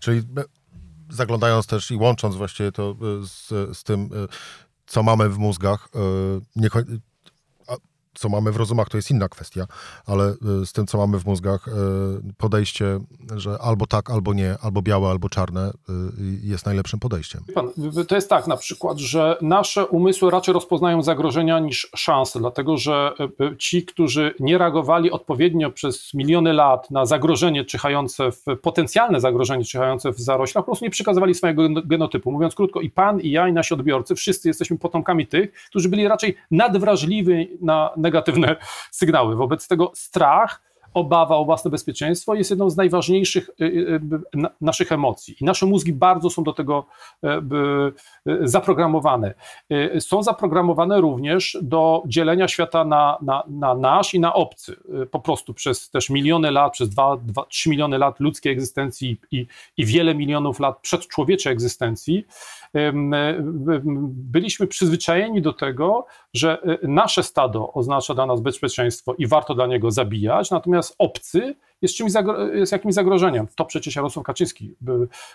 Czyli 0.00 0.22
zaglądając 1.14 1.66
też 1.66 1.90
i 1.90 1.96
łącząc 1.96 2.36
właściwie 2.36 2.72
to 2.72 2.90
e, 2.90 3.26
z, 3.26 3.48
z 3.78 3.82
tym, 3.82 4.00
e, 4.02 4.08
co 4.86 5.02
mamy 5.02 5.28
w 5.28 5.38
mózgach, 5.38 5.88
e, 5.94 5.98
nie, 6.56 6.68
co 8.14 8.28
mamy 8.28 8.52
w 8.52 8.56
rozumach, 8.56 8.88
to 8.88 8.98
jest 8.98 9.10
inna 9.10 9.28
kwestia, 9.28 9.66
ale 10.06 10.34
y, 10.62 10.66
z 10.66 10.72
tym, 10.72 10.86
co 10.86 10.98
mamy 10.98 11.18
w 11.18 11.26
mózgach, 11.26 11.68
y, 11.68 11.72
podejście, 12.38 13.00
że 13.36 13.58
albo 13.60 13.86
tak, 13.86 14.10
albo 14.10 14.34
nie, 14.34 14.56
albo 14.62 14.82
białe, 14.82 15.10
albo 15.10 15.28
czarne 15.28 15.70
y, 15.70 15.72
jest 16.42 16.66
najlepszym 16.66 17.00
podejściem. 17.00 17.42
Pan, 17.54 17.68
to 18.08 18.14
jest 18.14 18.30
tak 18.30 18.46
na 18.46 18.56
przykład, 18.56 18.98
że 18.98 19.36
nasze 19.42 19.86
umysły 19.86 20.30
raczej 20.30 20.54
rozpoznają 20.54 21.02
zagrożenia 21.02 21.58
niż 21.58 21.88
szanse, 21.96 22.38
dlatego 22.38 22.76
że 22.76 23.12
ci, 23.58 23.82
którzy 23.82 24.34
nie 24.40 24.58
reagowali 24.58 25.10
odpowiednio 25.10 25.70
przez 25.70 26.14
miliony 26.14 26.52
lat 26.52 26.90
na 26.90 27.06
zagrożenie 27.06 27.64
czyhające 27.64 28.32
w, 28.32 28.44
potencjalne 28.62 29.20
zagrożenie 29.20 29.64
czyhające 29.64 30.12
w 30.12 30.20
zaroślach, 30.20 30.64
po 30.64 30.70
prostu 30.70 30.84
nie 30.84 30.90
przekazywali 30.90 31.34
swojego 31.34 31.62
genotypu. 31.84 32.32
Mówiąc 32.32 32.54
krótko, 32.54 32.80
i 32.80 32.90
pan, 32.90 33.20
i 33.20 33.30
ja, 33.30 33.48
i 33.48 33.52
nasi 33.52 33.74
odbiorcy, 33.74 34.14
wszyscy 34.14 34.48
jesteśmy 34.48 34.78
potomkami 34.78 35.26
tych, 35.26 35.52
którzy 35.52 35.88
byli 35.88 36.08
raczej 36.08 36.36
nadwrażliwi 36.50 37.48
na 37.60 37.90
negatywne 38.04 38.56
sygnały. 38.90 39.36
Wobec 39.36 39.68
tego 39.68 39.92
strach, 39.94 40.62
obawa 40.94 41.36
o 41.36 41.44
własne 41.44 41.70
bezpieczeństwo 41.70 42.34
jest 42.34 42.50
jedną 42.50 42.70
z 42.70 42.76
najważniejszych 42.76 43.50
y, 43.60 43.64
y, 43.64 44.00
y, 44.36 44.48
naszych 44.60 44.92
emocji. 44.92 45.36
I 45.40 45.44
nasze 45.44 45.66
mózgi 45.66 45.92
bardzo 45.92 46.30
są 46.30 46.44
do 46.44 46.52
tego 46.52 46.86
e, 47.24 47.42
zaprogramowane. 48.42 49.34
Są 49.98 50.22
zaprogramowane 50.22 51.00
również 51.00 51.58
do 51.62 52.02
dzielenia 52.06 52.48
świata 52.48 52.84
na, 52.84 53.18
na, 53.22 53.42
na 53.48 53.74
nasz 53.74 54.14
i 54.14 54.20
na 54.20 54.34
obcy. 54.34 54.76
Po 55.10 55.20
prostu 55.20 55.54
przez 55.54 55.90
też 55.90 56.10
miliony 56.10 56.50
lat, 56.50 56.72
przez 56.72 56.90
2-3 56.90 57.70
miliony 57.70 57.98
lat 57.98 58.20
ludzkiej 58.20 58.52
egzystencji 58.52 59.20
i, 59.30 59.46
i 59.76 59.84
wiele 59.84 60.14
milionów 60.14 60.60
lat 60.60 60.78
przedczłowieczej 60.80 61.52
egzystencji 61.52 62.26
byliśmy 64.08 64.66
przyzwyczajeni 64.66 65.42
do 65.42 65.52
tego, 65.52 66.06
że 66.34 66.58
nasze 66.82 67.22
stado 67.22 67.72
oznacza 67.72 68.14
dla 68.14 68.26
nas 68.26 68.40
bezpieczeństwo 68.40 69.14
i 69.18 69.26
warto 69.26 69.54
dla 69.54 69.66
niego 69.66 69.90
zabijać, 69.90 70.50
natomiast 70.50 70.83
natomiast 70.84 70.94
obcy 70.98 71.54
jest, 71.82 71.94
czymś 71.94 72.12
jest 72.54 72.72
jakimś 72.72 72.94
zagrożeniem. 72.94 73.46
To 73.56 73.64
przecież 73.64 73.96
Jarosław 73.96 74.26
Kaczyński 74.26 74.74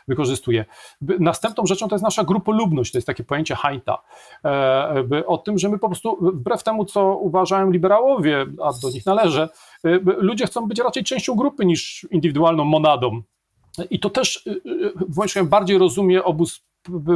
wykorzystuje. 0.08 0.66
Następną 1.02 1.66
rzeczą 1.66 1.88
to 1.88 1.96
jest 1.96 2.04
nasza 2.04 2.24
grupolubność, 2.24 2.92
to 2.92 2.98
jest 2.98 3.08
takie 3.08 3.24
pojęcie 3.24 3.56
hajta. 3.56 4.02
E, 4.46 5.26
o 5.26 5.38
tym, 5.38 5.58
że 5.58 5.70
my 5.70 5.80
po 5.80 5.88
prostu, 5.88 6.18
wbrew 6.22 6.64
temu, 6.64 6.86
co 6.86 7.16
uważają 7.18 7.72
liberałowie, 7.72 8.46
a 8.64 8.70
do 8.82 8.90
nich 8.90 9.06
należę, 9.06 9.50
e, 9.86 9.90
ludzie 10.04 10.46
chcą 10.46 10.68
być 10.68 10.80
raczej 10.80 11.04
częścią 11.04 11.36
grupy 11.36 11.66
niż 11.66 12.08
indywidualną 12.12 12.66
monadą. 12.66 13.22
I 13.90 14.00
to 14.00 14.10
też 14.10 14.50
właśnie 15.08 15.44
bardziej 15.44 15.78
rozumie 15.78 16.24
obóz 16.24 16.62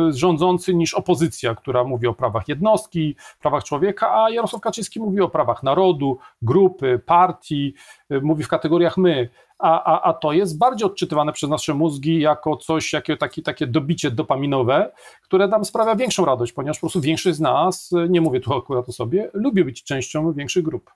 rządzący 0.10 0.74
niż 0.76 0.94
opozycja, 0.94 1.56
która 1.56 1.84
mówi 1.84 2.08
o 2.08 2.14
prawach 2.14 2.48
jednostki, 2.48 3.16
prawach 3.40 3.64
człowieka, 3.64 4.24
a 4.24 4.30
Jarosław 4.30 4.62
Kaczyński 4.62 5.00
mówi 5.00 5.22
o 5.22 5.30
prawach 5.30 5.64
narodu, 5.64 6.18
grupy, 6.42 7.02
partii, 7.06 7.74
y, 8.12 8.22
mówi 8.22 8.44
w 8.44 8.48
kategoriach 8.48 8.98
my. 8.98 9.30
A, 9.60 9.84
a, 9.84 10.10
a 10.10 10.14
to 10.14 10.34
jest 10.34 10.58
bardziej 10.58 10.86
odczytywane 10.86 11.34
przez 11.34 11.50
nasze 11.50 11.74
mózgi 11.74 12.20
jako 12.20 12.58
coś, 12.58 12.94
jakie, 12.94 13.18
takie, 13.18 13.42
takie 13.42 13.68
dobicie 13.68 14.12
dopaminowe, 14.12 14.92
które 15.22 15.48
nam 15.48 15.66
sprawia 15.66 15.96
większą 15.96 16.26
radość, 16.26 16.54
ponieważ 16.54 16.78
po 16.78 16.82
prostu 16.82 17.02
większość 17.02 17.38
z 17.38 17.40
nas, 17.40 17.92
nie 18.10 18.22
mówię 18.22 18.40
tu 18.40 18.54
akurat 18.54 18.90
o 18.90 18.92
sobie, 18.92 19.30
lubi 19.34 19.66
być 19.66 19.84
częścią 19.84 20.34
większych 20.34 20.64
grup. 20.64 20.92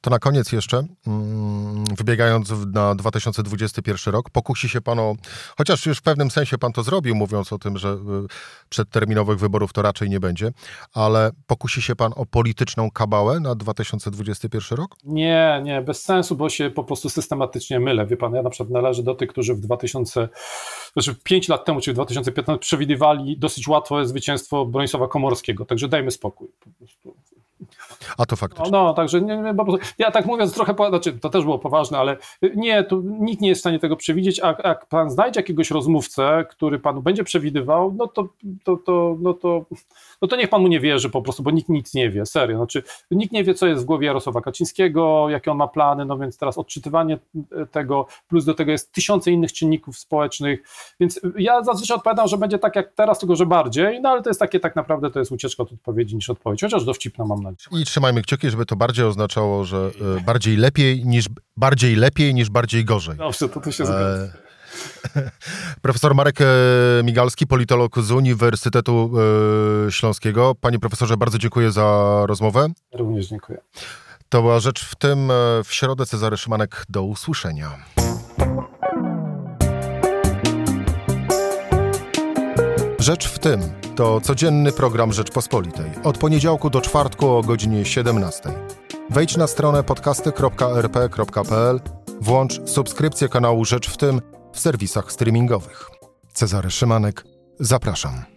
To 0.00 0.10
na 0.10 0.18
koniec 0.18 0.52
jeszcze, 0.52 0.82
mm, 1.06 1.84
wybiegając 1.98 2.52
na 2.72 2.94
2021 2.94 4.12
rok, 4.14 4.30
pokusi 4.30 4.68
się 4.68 4.80
pan 4.80 4.98
o, 4.98 5.14
chociaż 5.58 5.86
już 5.86 5.98
w 5.98 6.02
pewnym 6.02 6.30
sensie 6.30 6.58
pan 6.58 6.72
to 6.72 6.82
zrobił, 6.82 7.14
mówiąc 7.14 7.52
o 7.52 7.58
tym, 7.58 7.78
że 7.78 7.88
y, 7.88 7.98
przedterminowych 8.68 9.38
wyborów 9.38 9.72
to 9.72 9.82
raczej 9.82 10.10
nie 10.10 10.20
będzie, 10.20 10.50
ale 10.94 11.30
pokusi 11.46 11.82
się 11.82 11.96
pan 11.96 12.12
o 12.16 12.26
polityczną 12.26 12.90
kabałę 12.90 13.40
na 13.40 13.54
2021 13.54 14.78
rok? 14.78 14.96
Nie, 15.04 15.60
nie, 15.64 15.82
bez 15.82 16.02
sensu, 16.02 16.36
bo 16.36 16.48
się 16.48 16.70
po 16.70 16.84
prostu 16.84 17.08
systematycznie 17.10 17.80
mylę. 17.80 18.06
Wie 18.06 18.16
pan, 18.16 18.34
ja 18.34 18.42
na 18.42 18.50
przykład 18.50 18.70
należę 18.70 19.02
do 19.02 19.14
tych, 19.14 19.28
którzy 19.28 19.54
w 19.54 19.60
2000, 19.60 20.28
znaczy 20.92 21.14
5 21.24 21.48
lat 21.48 21.64
temu, 21.64 21.80
czyli 21.80 21.92
w 21.92 21.96
2015 21.96 22.60
przewidywali 22.60 23.38
dosyć 23.38 23.68
łatwe 23.68 24.06
zwycięstwo 24.06 24.66
Bronisława 24.66 25.08
Komorskiego, 25.08 25.64
także 25.64 25.88
dajmy 25.88 26.10
spokój. 26.10 26.48
A 28.18 28.26
to 28.26 28.36
faktycznie. 28.36 28.70
No, 28.70 28.84
no 28.84 28.94
także 28.94 29.20
nie, 29.20 29.36
nie, 29.36 29.54
ja 29.98 30.10
tak 30.10 30.26
mówiąc 30.26 30.54
trochę, 30.54 30.74
znaczy, 30.88 31.12
to 31.12 31.30
też 31.30 31.44
było 31.44 31.58
poważne, 31.58 31.98
ale 31.98 32.16
nie, 32.56 32.84
tu 32.84 33.02
nikt 33.20 33.40
nie 33.40 33.48
jest 33.48 33.58
w 33.58 33.62
stanie 33.62 33.78
tego 33.78 33.96
przewidzieć, 33.96 34.40
a 34.40 34.46
jak 34.64 34.86
pan 34.86 35.10
znajdzie 35.10 35.40
jakiegoś 35.40 35.70
rozmówcę, 35.70 36.44
który 36.50 36.78
panu 36.78 37.02
będzie 37.02 37.24
przewidywał, 37.24 37.94
no 37.98 38.06
to, 38.06 38.28
to, 38.64 38.76
to, 38.76 39.16
no 39.20 39.34
to, 39.34 39.64
no 40.22 40.28
to 40.28 40.36
niech 40.36 40.48
pan 40.48 40.62
mu 40.62 40.68
nie 40.68 40.80
wierzy 40.80 41.10
po 41.10 41.22
prostu, 41.22 41.42
bo 41.42 41.50
nikt 41.50 41.68
nic 41.68 41.94
nie 41.94 42.10
wie, 42.10 42.26
serio. 42.26 42.56
Znaczy, 42.56 42.82
nikt 43.10 43.32
nie 43.32 43.44
wie, 43.44 43.54
co 43.54 43.66
jest 43.66 43.82
w 43.82 43.86
głowie 43.86 44.06
Jarosława 44.06 44.40
Kaczyńskiego, 44.40 45.28
jakie 45.28 45.50
on 45.50 45.56
ma 45.56 45.68
plany, 45.68 46.04
no 46.04 46.18
więc 46.18 46.38
teraz 46.38 46.58
odczytywanie 46.58 47.18
tego, 47.70 48.06
plus 48.28 48.44
do 48.44 48.54
tego 48.54 48.72
jest 48.72 48.92
tysiące 48.92 49.30
innych 49.30 49.52
czynników 49.52 49.98
społecznych, 49.98 50.62
więc 51.00 51.20
ja 51.38 51.64
zazwyczaj 51.64 51.96
odpowiadam, 51.96 52.28
że 52.28 52.38
będzie 52.38 52.58
tak 52.58 52.76
jak 52.76 52.92
teraz, 52.92 53.18
tylko 53.18 53.36
że 53.36 53.46
bardziej, 53.46 54.00
no 54.00 54.08
ale 54.08 54.22
to 54.22 54.30
jest 54.30 54.40
takie 54.40 54.60
tak 54.60 54.76
naprawdę, 54.76 55.10
to 55.10 55.18
jest 55.18 55.32
ucieczka 55.32 55.62
od 55.62 55.72
odpowiedzi 55.72 56.16
niż 56.16 56.30
odpowiedź, 56.30 56.60
chociaż 56.60 56.84
dowcipna 56.84 57.24
mam 57.24 57.45
I 57.70 57.84
trzymajmy 57.84 58.22
kciuki, 58.22 58.50
żeby 58.50 58.66
to 58.66 58.76
bardziej 58.76 59.04
oznaczało, 59.04 59.64
że 59.64 59.90
e, 60.16 60.20
bardziej 60.20 60.56
lepiej 60.56 61.04
niż 61.04 61.26
bardziej 61.56 61.96
lepiej 61.96 62.34
niż 62.34 62.50
bardziej 62.50 62.84
gorzej. 62.84 63.16
Dobrze, 63.16 63.48
to 63.48 63.60
tu 63.60 63.72
się 63.72 63.86
zgadza. 63.86 64.04
E... 64.04 64.46
Profesor 65.82 66.14
Marek 66.14 66.40
e, 66.40 66.44
Migalski, 67.04 67.46
politolog 67.46 68.00
z 68.00 68.10
Uniwersytetu 68.10 69.12
Śląskiego. 69.90 70.54
Panie 70.60 70.78
profesorze, 70.78 71.16
bardzo 71.16 71.38
dziękuję 71.38 71.70
za 71.70 72.22
rozmowę. 72.26 72.68
Również 72.94 73.28
dziękuję. 73.28 73.58
To 74.28 74.42
była 74.42 74.60
rzecz 74.60 74.84
w 74.84 74.94
tym. 74.94 75.28
W 75.64 75.72
środę 75.72 76.06
Cezary 76.06 76.36
Szymanek. 76.36 76.84
Do 76.88 77.02
usłyszenia. 77.02 77.78
Rzecz 83.06 83.28
w 83.28 83.38
tym 83.38 83.60
to 83.96 84.20
codzienny 84.20 84.72
program 84.72 85.12
Rzeczpospolitej. 85.12 85.90
Od 86.04 86.18
poniedziałku 86.18 86.70
do 86.70 86.80
czwartku 86.80 87.28
o 87.28 87.42
godzinie 87.42 87.84
17. 87.84 88.42
Wejdź 89.10 89.36
na 89.36 89.46
stronę 89.46 89.82
podcasty.rp.pl, 89.82 91.80
włącz 92.20 92.68
subskrypcję 92.68 93.28
kanału 93.28 93.64
Rzecz 93.64 93.90
w 93.90 93.96
tym 93.96 94.20
w 94.52 94.60
serwisach 94.60 95.12
streamingowych. 95.12 95.90
Cezary 96.32 96.70
Szymanek, 96.70 97.24
zapraszam. 97.60 98.35